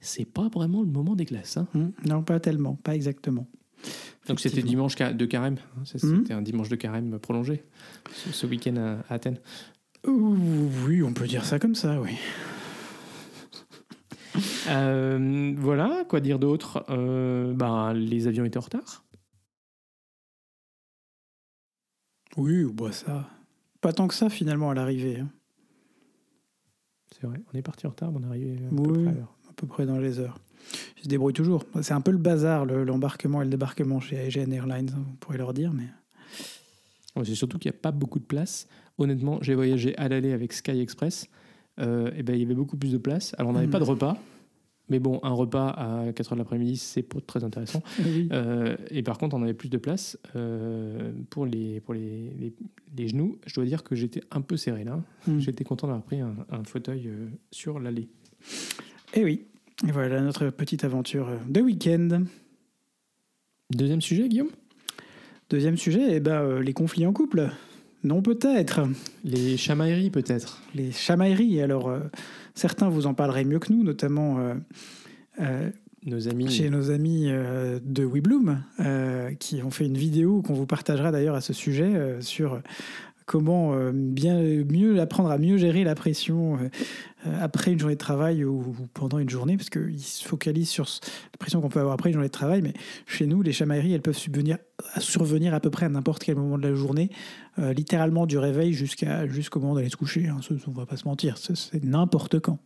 c'est 0.01 0.25
pas 0.25 0.49
vraiment 0.49 0.81
le 0.83 0.89
moment 0.89 1.15
des 1.17 1.25
glaces. 1.25 1.57
hein. 1.57 1.67
Hum, 1.75 1.93
non, 2.07 2.23
pas 2.23 2.41
tellement, 2.41 2.75
pas 2.77 2.95
exactement. 2.95 3.47
Donc, 4.29 4.41
c'était 4.41 4.63
dimanche 4.63 4.97
de 4.97 5.25
carême. 5.27 5.57
hein. 5.77 5.83
Mhm. 6.03 6.17
C'était 6.21 6.35
un 6.35 6.43
dimanche 6.43 6.69
de 6.69 6.77
carême 6.77 7.19
prolongé, 7.19 7.63
ce, 8.13 8.33
ce 8.33 8.47
week-end 8.47 8.77
à, 9.09 9.15
Athènes. 9.15 9.39
Oui, 10.07 11.03
on 11.03 11.13
peut 11.13 11.27
dire 11.27 11.45
ça 11.45 11.59
comme 11.59 11.75
ça, 11.75 12.01
oui. 12.01 12.11
Euh, 14.69 15.55
voilà, 15.57 16.05
quoi 16.09 16.21
dire 16.21 16.39
d'autre? 16.39 16.85
Euh, 16.91 17.53
ben, 17.55 17.93
Les 17.95 18.27
avions 18.27 18.45
étaient 18.45 18.59
en 18.59 18.63
retard. 18.63 19.05
Oui, 22.37 22.65
bah 22.73 22.93
ça. 22.93 23.29
Pas 23.81 23.93
tant 23.93 24.09
que 24.09 24.15
ça 24.15 24.29
finalement 24.29 24.71
à 24.71 24.75
l'arrivée. 24.75 25.21
hein. 25.21 25.29
C'est 27.13 27.27
vrai, 27.27 27.41
on 27.53 27.57
est 27.59 27.63
parti 27.63 27.87
en 27.87 27.91
retard, 27.91 28.13
mais 28.13 28.19
on 28.21 28.25
est 28.25 28.27
arrivé 28.27 28.59
à 28.67 28.69
peu 28.71 28.77
Oui. 28.77 29.03
près 29.05 29.13
à 29.13 29.15
l'heure. 29.15 29.35
à 29.49 29.53
peu 29.55 29.67
près 29.67 29.87
dans 29.87 29.99
les 29.99 30.19
heures. 30.21 30.39
Ils 30.99 31.05
se 31.05 31.09
débrouillent 31.09 31.33
toujours. 31.33 31.65
C'est 31.83 31.95
un 31.95 32.01
peu 32.01 32.11
le 32.13 32.19
bazar, 32.19 32.65
le- 32.67 32.85
l'embarquement 32.85 33.41
et 33.43 33.45
le 33.45 33.51
débarquement 33.51 33.99
chez 34.01 34.19
AGN 34.19 34.53
Airlines, 34.53 34.91
hein, 34.95 35.03
vous 35.05 35.17
pourrez 35.17 35.39
leur 35.39 35.53
dire. 35.55 35.73
Mais... 35.73 35.87
Ouais, 37.17 37.25
C'est 37.25 37.35
surtout 37.35 37.59
qu'il 37.59 37.71
n'y 37.71 37.77
a 37.77 37.81
pas 37.81 37.91
beaucoup 37.93 38.19
de 38.19 38.25
place. 38.25 38.69
Honnêtement, 38.99 39.39
j'ai 39.43 39.55
voyagé 39.55 39.97
à 39.97 40.09
l'aller 40.09 40.33
avec 40.33 40.53
Sky 40.53 40.79
Express. 40.81 41.29
Euh, 41.79 42.11
et 42.17 42.23
ben, 42.23 42.35
il 42.35 42.41
y 42.41 42.45
avait 42.45 42.55
beaucoup 42.55 42.77
plus 42.77 42.93
de 42.93 42.99
place. 42.99 43.35
Alors, 43.39 43.51
on 43.51 43.55
n'avait 43.55 43.67
Mhm. 43.67 43.73
pas 43.73 43.79
de 43.81 43.85
repas. 43.85 44.17
Mais 44.91 45.01
bon, 45.01 45.21
un 45.23 45.33
repas 45.33 45.69
à 45.69 46.13
4h 46.13 46.33
de 46.33 46.39
l'après-midi, 46.39 46.79
c'est 46.79 47.03
pas 47.03 47.19
très 47.21 47.45
intéressant. 47.45 47.83
Oui. 48.05 48.27
Euh, 48.33 48.75
et 48.91 49.03
par 49.03 49.19
contre, 49.19 49.37
on 49.37 49.43
avait 49.43 49.53
plus 49.53 49.69
de 49.69 49.77
place 49.77 50.19
euh, 50.35 51.13
pour, 51.29 51.45
les, 51.45 51.81
pour 51.81 51.93
les, 51.93 52.31
les, 52.41 52.55
les 52.97 53.09
genoux. 53.09 53.37
Je 53.47 53.55
dois 53.55 53.67
dire 53.67 53.85
que 53.85 53.95
j'étais 53.95 54.23
un 54.31 54.41
peu 54.41 54.57
serré 54.57 54.85
là. 54.85 54.99
Mm. 55.27 55.41
J'étais 55.41 55.63
content 55.65 55.89
d'avoir 55.89 56.03
pris 56.05 56.21
un, 56.21 56.35
un 56.51 56.65
fauteuil 56.65 57.09
euh, 57.09 57.27
sur 57.51 57.79
l'allée. 57.81 58.09
Et 59.13 59.25
oui. 59.25 59.45
Et 59.87 59.93
voilà 59.93 60.23
notre 60.23 60.49
petite 60.49 60.85
aventure 60.85 61.29
de 61.49 61.61
week-end. 61.61 62.23
Deuxième 63.71 64.01
sujet, 64.01 64.27
Guillaume? 64.29 64.49
Deuxième 65.51 65.77
sujet, 65.77 66.17
eh 66.17 66.21
ben, 66.21 66.61
les 66.61 66.73
conflits 66.73 67.07
en 67.07 67.13
couple. 67.13 67.51
Non, 68.05 68.23
peut-être. 68.23 68.81
Les 69.25 69.57
chamailleries, 69.57 70.11
peut-être. 70.11 70.63
Les 70.75 70.93
chamailleries. 70.93 71.61
Alors, 71.61 71.89
euh, 71.89 72.01
certains 72.55 72.89
vous 72.89 73.07
en 73.07 73.15
parleraient 73.15 73.45
mieux 73.45 73.59
que 73.59 73.73
nous, 73.73 73.83
notamment 73.83 74.39
euh, 74.39 74.55
euh, 75.41 75.71
Nos 76.07 76.29
amis. 76.29 76.49
chez 76.49 76.71
nos 76.71 76.91
amis 76.91 77.27
de 77.27 78.05
WeBloom, 78.05 78.63
qui 79.41 79.63
ont 79.63 79.71
fait 79.71 79.87
une 79.87 79.99
vidéo 79.99 80.43
qu'on 80.43 80.55
vous 80.55 80.67
partagera 80.67 81.11
d'ailleurs 81.11 81.35
à 81.35 81.41
ce 81.41 81.53
sujet 81.53 82.17
sur 82.21 82.63
comment 83.29 83.75
euh, 83.75 83.93
bien 83.95 84.41
mieux 84.43 84.99
apprendre 85.01 85.31
à 85.31 85.39
mieux 85.39 85.59
gérer 85.59 85.85
la 85.85 85.95
pression 85.95 86.57
euh, 86.57 86.69
euh, 87.27 87.39
après 87.41 87.71
une 87.73 87.79
journée 87.79 87.95
de 87.95 88.01
travail 88.01 88.43
ou, 88.45 88.75
pendant 88.95 89.19
une 89.19 89.29
journée, 89.29 89.57
parce 89.59 89.69
qu'ils 89.71 90.01
se 90.01 90.27
focalisent 90.27 90.71
sur 90.71 90.85
la 90.87 91.37
pression 91.39 91.61
qu'on 91.61 91.69
peut 91.69 91.79
avoir 91.79 91.93
après 91.95 92.09
une 92.09 92.15
journée 92.15 92.27
de 92.29 92.33
travail. 92.33 92.63
Mais 92.63 92.73
chez 93.07 93.27
nous, 93.27 93.43
les 93.43 93.53
chamailleries, 93.53 93.93
elles 93.93 94.01
peuvent 94.03 94.17
survenir 94.19 95.55
à 95.55 95.61
peu 95.61 95.69
près 95.71 95.85
à 95.87 95.91
n'importe 95.91 96.25
quel 96.25 96.37
moment 96.37 96.57
de 96.59 96.67
la 96.67 96.75
journée, 96.75 97.11
littéralement 97.59 98.25
du 98.27 98.39
réveil 98.39 98.73
jusqu'à 98.73 99.27
jusqu'au 99.29 99.61
moment 99.61 99.75
d'aller 99.75 99.91
se 99.91 99.97
coucher. 99.97 100.27
hein. 100.29 100.41
On 100.67 100.71
va 100.71 100.87
pas 100.87 100.97
se 100.97 101.07
mentir, 101.07 101.37
ce- 101.39 101.55
c'est 101.55 101.85
n'importe 101.85 102.41
quand. 102.41 102.59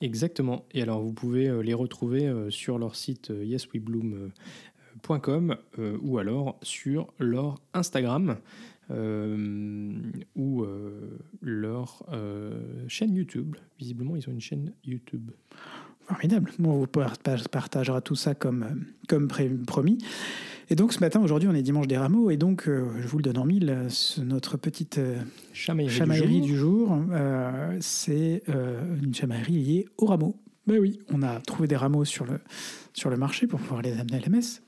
Exactement. 0.00 0.64
Et 0.72 0.82
alors, 0.82 1.02
vous 1.02 1.12
pouvez 1.12 1.50
les 1.62 1.74
retrouver 1.74 2.32
sur 2.50 2.78
leur 2.78 2.94
site 2.96 3.30
yeswebloom.com 3.42 5.56
ou 6.02 6.18
alors 6.18 6.58
sur 6.62 7.08
leur 7.18 7.60
Instagram 7.74 8.36
ou 8.90 10.64
leur 11.40 12.04
chaîne 12.88 13.14
YouTube. 13.14 13.56
Visiblement, 13.78 14.16
ils 14.16 14.28
ont 14.28 14.32
une 14.32 14.40
chaîne 14.40 14.72
YouTube. 14.84 15.30
Formidable. 16.02 16.50
Bon, 16.58 16.72
on 16.72 16.78
vous 16.80 16.86
partagera 16.86 18.00
tout 18.00 18.16
ça 18.16 18.34
comme, 18.34 18.86
comme 19.08 19.28
promis. 19.66 19.98
Et 20.68 20.76
donc 20.76 20.92
ce 20.92 21.00
matin, 21.00 21.20
aujourd'hui, 21.20 21.48
on 21.48 21.54
est 21.54 21.62
dimanche 21.62 21.88
des 21.88 21.96
rameaux, 21.96 22.30
et 22.30 22.36
donc 22.36 22.64
je 22.66 23.06
vous 23.06 23.18
le 23.18 23.22
donne 23.22 23.38
en 23.38 23.44
mille, 23.44 23.88
notre 24.22 24.56
petite 24.56 25.00
chamaillerie, 25.52 26.40
du 26.40 26.56
jour, 26.56 26.96
c'est 27.80 28.42
une 29.02 29.14
chamaillerie 29.14 29.52
liée 29.52 29.86
aux 29.98 30.06
rameaux. 30.06 30.36
Ben 30.66 30.78
oui, 30.78 31.00
on 31.08 31.22
a 31.22 31.40
trouvé 31.40 31.66
des 31.66 31.74
rameaux 31.74 32.04
sur 32.04 32.24
le, 32.24 32.38
sur 32.92 33.10
le 33.10 33.16
marché 33.16 33.46
pour 33.46 33.58
pouvoir 33.58 33.82
les 33.82 33.98
amener 33.98 34.18
à 34.18 34.20
la 34.20 34.28
messe. 34.28 34.62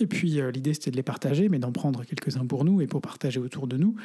Et 0.00 0.06
puis 0.06 0.40
l'idée 0.52 0.74
c'était 0.74 0.90
de 0.90 0.96
les 0.96 1.02
partager, 1.02 1.48
mais 1.48 1.58
d'en 1.58 1.72
prendre 1.72 2.04
quelques-uns 2.04 2.46
pour 2.46 2.64
nous 2.64 2.80
et 2.80 2.86
pour 2.86 3.00
partager 3.00 3.38
autour 3.38 3.66
de 3.66 3.76
nous. 3.76 3.96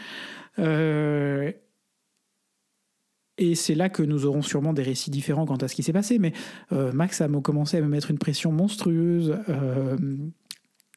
Et 3.38 3.56
c'est 3.56 3.76
là 3.76 3.90
que 3.90 4.02
nous 4.02 4.26
aurons 4.26 4.42
sûrement 4.42 4.72
des 4.72 4.84
récits 4.84 5.12
différents 5.12 5.46
quant 5.46 5.58
à 5.58 5.68
ce 5.68 5.76
qui 5.76 5.84
s'est 5.84 5.94
passé. 5.94 6.20
Mais 6.20 6.34
Max 6.72 7.22
a 7.22 7.28
commencé 7.28 7.78
à 7.78 7.82
me 7.82 7.88
mettre 7.88 8.12
une 8.12 8.20
pression 8.20 8.52
monstrueuse 8.52 9.38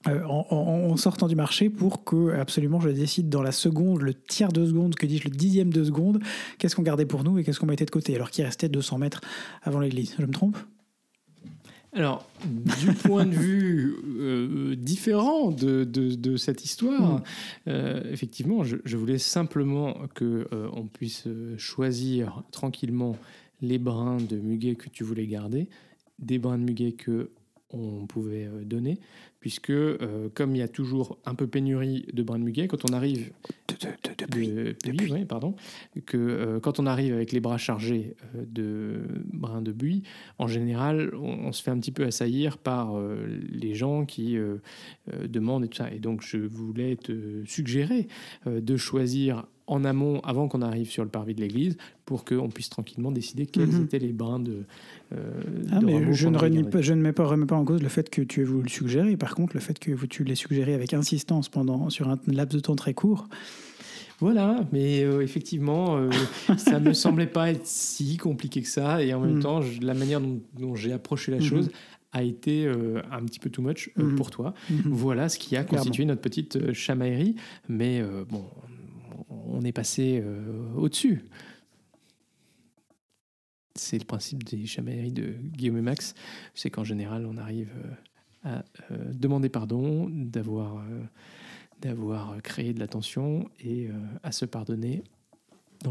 euh, 0.06 0.20
en, 0.24 0.96
sortant 0.96 1.26
du 1.26 1.34
marché 1.34 1.70
pour 1.70 2.04
que 2.04 2.32
absolument 2.34 2.78
je 2.80 2.88
décide 2.88 3.28
dans 3.28 3.42
la 3.42 3.50
seconde, 3.50 4.02
le 4.02 4.14
tiers 4.14 4.52
de 4.52 4.64
seconde, 4.64 4.94
que 4.94 5.06
dis-je, 5.06 5.24
le 5.24 5.34
dixième 5.34 5.72
de 5.72 5.82
seconde, 5.82 6.20
qu'est-ce 6.58 6.76
qu'on 6.76 6.82
gardait 6.82 7.06
pour 7.06 7.24
nous 7.24 7.38
et 7.38 7.44
qu'est-ce 7.44 7.58
qu'on 7.58 7.66
mettait 7.66 7.84
de 7.84 7.90
côté, 7.90 8.14
alors 8.14 8.30
qu'il 8.30 8.44
restait 8.44 8.68
200 8.68 8.98
mètres 8.98 9.20
avant 9.62 9.80
l'église. 9.80 10.14
Je 10.18 10.24
me 10.24 10.30
trompe? 10.30 10.56
Alors, 11.98 12.28
du 12.44 12.92
point 12.92 13.26
de 13.26 13.34
vue 13.34 13.96
euh, 14.20 14.76
différent 14.76 15.50
de, 15.50 15.82
de, 15.82 16.37
cette 16.37 16.64
histoire, 16.64 17.18
mm. 17.18 17.22
euh, 17.66 18.12
effectivement, 18.12 18.62
je, 18.62 18.96
voulais 18.96 19.18
simplement 19.18 19.96
que 20.14 20.46
on 20.72 20.87
puisse 20.87 21.26
choisir 21.56 22.44
tranquillement 22.52 23.16
les 23.62 23.78
brins 23.78 24.18
de 24.18 24.37
muguet 24.37 24.76
que 24.76 24.88
tu 24.88 25.02
voulais 25.02 25.26
garder, 25.26 25.68
des 26.20 26.38
brins 26.38 26.58
de 26.58 26.62
muguet 26.62 26.92
que 26.92 27.30
on 27.70 28.07
pouvait 28.07 28.48
donner, 28.64 28.98
puisque 29.40 29.70
euh, 29.70 30.28
comme 30.35 30.54
il 30.54 30.59
y 30.59 30.62
a 30.62 30.68
toujours 30.68 31.18
un 31.24 31.35
peu 31.35 31.46
pénurie 31.46 32.07
de 32.12 32.22
brins 32.22 32.38
de 32.38 32.44
muguet, 32.44 32.66
quand 32.66 32.88
on 32.88 32.92
arrive 32.92 33.31
de, 34.31 35.24
pardon, 35.24 35.54
que 36.07 36.16
euh, 36.16 36.61
quand 36.61 36.81
on 36.81 36.87
arrive 36.87 37.14
avec 37.14 37.33
les 37.33 37.40
bras 37.40 37.59
chargés 37.59 38.16
euh, 38.35 38.44
de 38.46 39.00
brins 39.33 39.62
de 39.62 39.72
buis, 39.72 40.02
en 40.38 40.48
général, 40.48 41.14
on, 41.14 41.52
se 41.52 41.62
fait 41.62 41.70
un 41.70 41.78
petit 41.78 41.92
peu 41.92 42.04
assaillir 42.04 42.59
par 42.59 42.94
les 43.50 43.74
gens 43.74 44.04
qui 44.04 44.37
demandent 45.24 45.64
et 45.64 45.68
tout 45.68 45.78
ça. 45.78 45.90
Et 45.90 45.98
donc, 45.98 46.22
je 46.22 46.37
voulais 46.37 46.96
te 46.96 47.42
suggérer 47.46 48.07
de 48.46 48.76
choisir 48.76 49.46
en 49.68 49.85
amont, 49.85 50.20
avant 50.20 50.48
qu'on 50.48 50.62
arrive 50.62 50.90
sur 50.90 51.04
le 51.04 51.11
parvis 51.11 51.35
de 51.35 51.40
l'église, 51.40 51.76
pour 52.07 52.24
qu'on 52.24 52.48
puisse 52.48 52.70
tranquillement 52.70 53.12
décider 53.12 53.46
quels 53.46 53.68
mhm. 53.68 53.85
étaient 53.85 53.98
les 53.98 54.12
brins 54.12 54.40
de. 54.40 54.64
Euh, 55.12 55.42
ah, 55.70 55.81
mais 55.83 56.12
je, 56.12 56.28
ne 56.28 56.62
pas, 56.62 56.81
je 56.81 56.94
ne 56.94 57.02
mets 57.02 57.12
pas, 57.12 57.26
remets 57.26 57.46
pas 57.46 57.57
en 57.57 57.64
cause 57.64 57.83
le 57.83 57.88
fait 57.88 58.09
que 58.11 58.22
tu 58.22 58.40
aies 58.40 58.44
voulu 58.44 58.64
le 58.64 58.68
suggérer. 58.68 59.16
Par 59.16 59.35
contre, 59.35 59.54
le 59.54 59.61
fait 59.61 59.78
que 59.78 60.07
tu 60.07 60.24
l'aies 60.24 60.35
suggéré 60.35 60.74
avec 60.74 60.94
insistance 60.94 61.48
pendant, 61.48 61.90
sur 61.90 62.09
un 62.09 62.18
laps 62.26 62.54
de 62.54 62.61
temps 62.61 62.76
très 62.76 62.94
court. 62.94 63.28
Voilà, 64.20 64.66
mais 64.72 65.04
euh, 65.04 65.20
effectivement, 65.20 65.96
euh, 65.96 66.11
ça 66.57 66.81
ne 66.81 66.88
me 66.88 66.92
semblait 66.94 67.28
pas 67.28 67.50
être 67.50 67.66
si 67.66 68.16
compliqué 68.16 68.62
que 68.62 68.68
ça. 68.68 69.02
Et 69.02 69.12
en 69.12 69.20
même 69.20 69.37
mhm. 69.37 69.42
temps, 69.42 69.61
la 69.83 69.94
manière 69.94 70.20
dont, 70.20 70.74
j'ai 70.74 70.92
approché 70.92 71.31
la 71.31 71.38
mhm. 71.38 71.44
chose 71.44 71.70
a 72.12 72.22
été 72.22 72.66
un 72.66 73.22
petit 73.26 73.38
peu 73.38 73.50
too 73.50 73.61
much 73.61 73.90
pour 74.16 74.31
toi. 74.31 74.54
Voilà 74.87 75.28
ce 75.28 75.38
qui 75.38 75.59
a 75.59 75.62
constitué 75.62 76.07
notre 76.07 76.22
petite 76.22 76.72
chamaillerie. 76.72 77.37
Mais 77.68 78.02
bon, 78.31 78.46
on 79.59 79.64
est 79.64 79.73
passé 79.73 80.23
euh, 80.25 80.73
au-dessus. 80.77 81.25
C'est 83.75 83.99
le 83.99 84.05
principe 84.05 84.44
des 84.44 84.66
chamailleries 84.66 85.12
de 85.12 85.35
Guillaume 85.40 85.79
et 85.79 85.83
Max, 85.83 86.14
c'est 86.55 86.71
qu'en 86.71 86.85
général, 86.85 87.27
on 87.27 87.37
arrive 87.37 87.71
euh, 88.44 88.59
à 88.59 88.64
euh, 88.92 89.12
demander 89.12 89.49
pardon, 89.49 90.09
d'avoir 90.09 90.85
d'avoir 91.81 92.42
créé 92.42 92.73
de 92.73 92.81
la 92.81 92.88
tension 92.88 93.49
et 93.61 93.88
à 94.25 94.33
se 94.33 94.44
pardonner. 94.44 95.05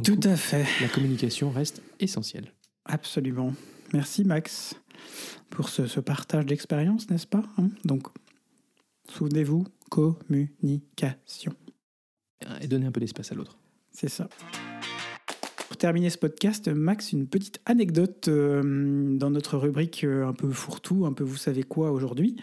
Tout 0.04 0.20
à 0.24 0.36
fait. 0.36 0.66
La 0.82 0.90
communication 0.90 1.50
reste 1.50 1.82
essentielle. 2.02 2.52
Absolument. 2.84 3.54
Merci 3.94 4.26
Max 4.26 4.76
pour 5.50 5.70
ce, 5.70 6.02
partage 6.02 6.46
d'expérience, 6.46 7.10
n'est-ce 7.10 7.26
pas 7.26 7.44
hein? 7.58 7.70
Donc, 7.86 8.08
souvenez-vous, 9.08 9.66
communication. 9.90 11.56
Et 12.62 12.67
donner 12.67 12.86
un 12.86 12.91
peu 12.91 13.00
d'espace 13.00 13.32
à 13.32 13.36
l'autre. 13.36 13.58
C'est 13.91 14.10
ça. 14.10 14.30
Pour 15.67 15.78
terminer 15.78 16.10
ce 16.10 16.17
podcast, 16.17 16.69
Max, 16.69 17.12
une 17.12 17.28
petite 17.28 17.62
anecdote 17.65 18.28
euh, 18.30 19.17
dans 19.17 19.30
notre 19.30 19.58
rubrique 19.58 20.04
euh, 20.04 20.28
un 20.28 20.34
peu 20.34 20.50
fourre-tout, 20.50 21.06
un 21.06 21.13
peu 21.13 21.23
vous 21.23 21.36
savez 21.36 21.63
quoi 21.63 21.91
aujourd'hui. 21.91 22.38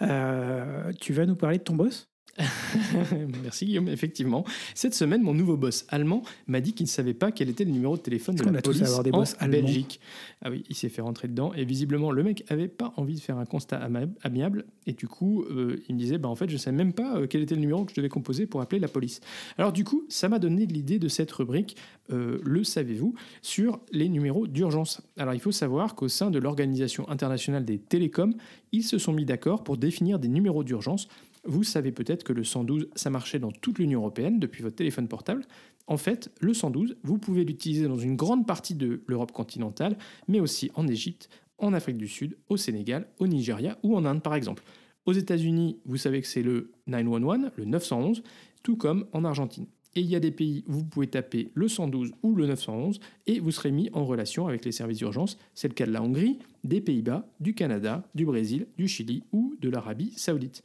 Euh, 0.00 0.92
tu 1.00 1.12
vas 1.12 1.26
nous 1.26 1.36
parler 1.36 1.58
de 1.58 1.64
ton 1.64 1.74
boss? 1.74 2.11
Merci 3.42 3.66
Guillaume, 3.66 3.88
effectivement. 3.88 4.44
Cette 4.74 4.94
semaine, 4.94 5.22
mon 5.22 5.34
nouveau 5.34 5.56
boss 5.56 5.84
allemand 5.88 6.22
m'a 6.46 6.60
dit 6.60 6.72
qu'il 6.72 6.84
ne 6.84 6.90
savait 6.90 7.14
pas 7.14 7.30
quel 7.30 7.50
était 7.50 7.64
le 7.64 7.70
numéro 7.70 7.96
de 7.96 8.02
téléphone 8.02 8.36
de 8.36 8.44
la 8.44 8.62
police 8.62 8.98
en 9.40 9.48
Belgique. 9.48 10.00
Ah 10.42 10.50
oui, 10.50 10.64
il 10.68 10.74
s'est 10.74 10.88
fait 10.88 11.02
rentrer 11.02 11.28
dedans 11.28 11.52
et 11.54 11.64
visiblement 11.64 12.10
le 12.10 12.22
mec 12.22 12.44
avait 12.48 12.68
pas 12.68 12.92
envie 12.96 13.14
de 13.14 13.20
faire 13.20 13.38
un 13.38 13.44
constat 13.44 13.80
amiable 14.22 14.64
et 14.86 14.92
du 14.92 15.06
coup 15.06 15.42
euh, 15.42 15.82
il 15.88 15.94
me 15.94 16.00
disait 16.00 16.18
bah 16.18 16.28
en 16.28 16.34
fait 16.34 16.50
je 16.50 16.56
sais 16.56 16.72
même 16.72 16.92
pas 16.92 17.16
euh, 17.16 17.26
quel 17.28 17.42
était 17.42 17.54
le 17.54 17.60
numéro 17.60 17.84
que 17.84 17.92
je 17.92 17.96
devais 17.96 18.08
composer 18.08 18.46
pour 18.46 18.60
appeler 18.60 18.80
la 18.80 18.88
police. 18.88 19.20
Alors 19.58 19.72
du 19.72 19.84
coup 19.84 20.04
ça 20.08 20.28
m'a 20.28 20.38
donné 20.38 20.66
l'idée 20.66 20.98
de 20.98 21.08
cette 21.08 21.30
rubrique 21.30 21.76
euh, 22.10 22.38
le 22.42 22.64
savez-vous 22.64 23.14
sur 23.42 23.80
les 23.92 24.08
numéros 24.08 24.46
d'urgence. 24.46 25.02
Alors 25.16 25.34
il 25.34 25.40
faut 25.40 25.52
savoir 25.52 25.94
qu'au 25.94 26.08
sein 26.08 26.30
de 26.30 26.38
l'organisation 26.38 27.08
internationale 27.08 27.64
des 27.64 27.78
télécoms 27.78 28.34
ils 28.72 28.84
se 28.84 28.98
sont 28.98 29.12
mis 29.12 29.24
d'accord 29.24 29.62
pour 29.62 29.76
définir 29.76 30.18
des 30.18 30.28
numéros 30.28 30.64
d'urgence 30.64 31.08
vous 31.44 31.64
savez 31.64 31.92
peut-être 31.92 32.24
que 32.24 32.32
le 32.32 32.44
112, 32.44 32.88
ça 32.94 33.10
marchait 33.10 33.38
dans 33.38 33.50
toute 33.50 33.78
l'Union 33.78 34.00
européenne 34.00 34.38
depuis 34.38 34.62
votre 34.62 34.76
téléphone 34.76 35.08
portable. 35.08 35.44
En 35.86 35.96
fait, 35.96 36.30
le 36.40 36.54
112, 36.54 36.96
vous 37.02 37.18
pouvez 37.18 37.44
l'utiliser 37.44 37.88
dans 37.88 37.98
une 37.98 38.16
grande 38.16 38.46
partie 38.46 38.74
de 38.74 39.02
l'Europe 39.06 39.32
continentale, 39.32 39.96
mais 40.28 40.40
aussi 40.40 40.70
en 40.74 40.86
Égypte, 40.86 41.28
en 41.58 41.72
Afrique 41.72 41.98
du 41.98 42.08
Sud, 42.08 42.36
au 42.48 42.56
Sénégal, 42.56 43.08
au 43.18 43.26
Nigeria 43.26 43.78
ou 43.82 43.96
en 43.96 44.04
Inde 44.04 44.22
par 44.22 44.34
exemple. 44.34 44.62
Aux 45.04 45.12
États-Unis, 45.12 45.78
vous 45.84 45.96
savez 45.96 46.20
que 46.20 46.28
c'est 46.28 46.42
le 46.42 46.72
911, 46.86 47.50
le 47.56 47.64
911, 47.64 48.22
tout 48.62 48.76
comme 48.76 49.06
en 49.12 49.24
Argentine. 49.24 49.66
Et 49.94 50.00
il 50.00 50.06
y 50.06 50.16
a 50.16 50.20
des 50.20 50.30
pays 50.30 50.64
où 50.68 50.72
vous 50.72 50.84
pouvez 50.84 51.08
taper 51.08 51.50
le 51.54 51.68
112 51.68 52.12
ou 52.22 52.34
le 52.34 52.46
911 52.46 52.98
et 53.26 53.40
vous 53.40 53.50
serez 53.50 53.72
mis 53.72 53.90
en 53.92 54.04
relation 54.04 54.46
avec 54.46 54.64
les 54.64 54.72
services 54.72 54.98
d'urgence. 54.98 55.38
C'est 55.54 55.68
le 55.68 55.74
cas 55.74 55.86
de 55.86 55.90
la 55.90 56.02
Hongrie, 56.02 56.38
des 56.64 56.80
Pays-Bas, 56.80 57.28
du 57.40 57.54
Canada, 57.54 58.08
du 58.14 58.24
Brésil, 58.24 58.68
du 58.78 58.88
Chili 58.88 59.24
ou 59.32 59.54
de 59.60 59.68
l'Arabie 59.68 60.12
saoudite. 60.16 60.62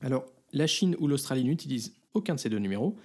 Alors, 0.00 0.26
la 0.52 0.66
Chine 0.66 0.96
ou 0.98 1.08
l'Australie 1.08 1.44
n'utilisent 1.44 1.94
aucun 2.14 2.34
de 2.34 2.40
ces 2.40 2.48
deux 2.48 2.58
numéros. 2.58 2.96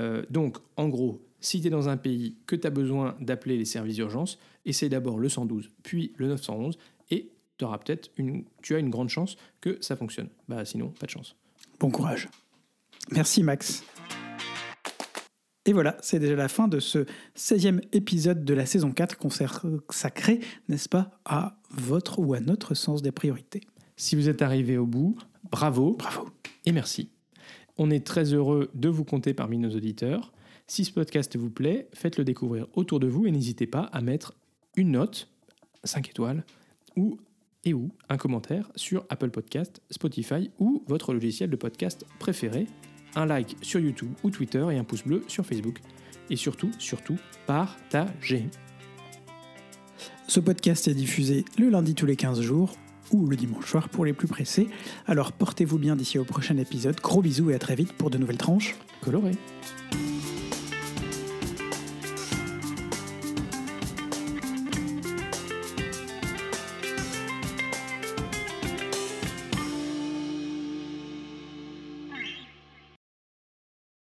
Euh, 0.00 0.24
donc, 0.30 0.58
en 0.76 0.88
gros, 0.88 1.20
si 1.40 1.60
tu 1.60 1.66
es 1.68 1.70
dans 1.70 1.88
un 1.88 1.96
pays 1.96 2.36
que 2.46 2.56
tu 2.56 2.66
as 2.66 2.70
besoin 2.70 3.16
d'appeler 3.20 3.56
les 3.56 3.64
services 3.64 3.96
d'urgence, 3.96 4.38
essaye 4.64 4.88
d'abord 4.88 5.18
le 5.18 5.28
112, 5.28 5.70
puis 5.82 6.12
le 6.16 6.28
911, 6.28 6.78
et 7.10 7.30
auras 7.62 7.78
peut-être 7.78 8.10
une, 8.16 8.44
tu 8.62 8.74
as 8.74 8.78
une 8.78 8.90
grande 8.90 9.08
chance 9.08 9.36
que 9.60 9.78
ça 9.80 9.96
fonctionne. 9.96 10.28
Bah, 10.48 10.64
sinon, 10.64 10.88
pas 10.88 11.06
de 11.06 11.10
chance. 11.10 11.34
Bon 11.80 11.90
courage. 11.90 12.28
Merci 13.10 13.42
Max. 13.42 13.82
Et 15.64 15.72
voilà, 15.72 15.96
c'est 16.00 16.18
déjà 16.18 16.34
la 16.34 16.48
fin 16.48 16.66
de 16.66 16.80
ce 16.80 17.04
16e 17.36 17.82
épisode 17.92 18.44
de 18.44 18.54
la 18.54 18.64
saison 18.64 18.90
4 18.90 19.18
consacré, 19.18 20.40
n'est-ce 20.68 20.88
pas, 20.88 21.10
à 21.24 21.58
votre 21.70 22.20
ou 22.20 22.32
à 22.32 22.40
notre 22.40 22.74
sens 22.74 23.02
des 23.02 23.12
priorités. 23.12 23.60
Si 23.96 24.16
vous 24.16 24.28
êtes 24.28 24.40
arrivé 24.40 24.78
au 24.78 24.86
bout, 24.86 25.18
bravo. 25.50 25.96
Bravo. 25.98 26.30
Et 26.64 26.72
merci. 26.72 27.10
On 27.76 27.90
est 27.90 28.04
très 28.04 28.34
heureux 28.34 28.70
de 28.74 28.88
vous 28.88 29.04
compter 29.04 29.34
parmi 29.34 29.58
nos 29.58 29.70
auditeurs. 29.70 30.32
Si 30.66 30.84
ce 30.84 30.92
podcast 30.92 31.36
vous 31.36 31.50
plaît, 31.50 31.88
faites-le 31.94 32.24
découvrir 32.24 32.66
autour 32.74 33.00
de 33.00 33.06
vous 33.06 33.26
et 33.26 33.30
n'hésitez 33.30 33.66
pas 33.66 33.82
à 33.92 34.00
mettre 34.00 34.34
une 34.76 34.92
note, 34.92 35.28
5 35.84 36.10
étoiles, 36.10 36.44
ou 36.96 37.18
un 38.08 38.16
commentaire 38.16 38.70
sur 38.76 39.04
Apple 39.08 39.30
Podcast, 39.30 39.82
Spotify 39.90 40.50
ou 40.58 40.82
votre 40.86 41.12
logiciel 41.12 41.50
de 41.50 41.56
podcast 41.56 42.04
préféré, 42.18 42.66
un 43.14 43.26
like 43.26 43.56
sur 43.62 43.80
YouTube 43.80 44.12
ou 44.22 44.30
Twitter 44.30 44.66
et 44.70 44.78
un 44.78 44.84
pouce 44.84 45.04
bleu 45.04 45.24
sur 45.28 45.44
Facebook. 45.44 45.80
Et 46.30 46.36
surtout, 46.36 46.70
surtout, 46.78 47.16
partagez. 47.46 48.46
Ce 50.26 50.40
podcast 50.40 50.88
est 50.88 50.94
diffusé 50.94 51.44
le 51.58 51.70
lundi 51.70 51.94
tous 51.94 52.06
les 52.06 52.16
15 52.16 52.40
jours 52.40 52.74
ou 53.12 53.26
le 53.26 53.36
dimanche 53.36 53.66
soir 53.66 53.88
pour 53.88 54.04
les 54.04 54.12
plus 54.12 54.28
pressés. 54.28 54.68
Alors 55.06 55.32
portez-vous 55.32 55.78
bien 55.78 55.96
d'ici 55.96 56.18
au 56.18 56.24
prochain 56.24 56.56
épisode. 56.56 57.00
Gros 57.00 57.22
bisous 57.22 57.50
et 57.50 57.54
à 57.54 57.58
très 57.58 57.74
vite 57.74 57.92
pour 57.92 58.10
de 58.10 58.18
nouvelles 58.18 58.38
tranches 58.38 58.76
colorées. 59.00 59.36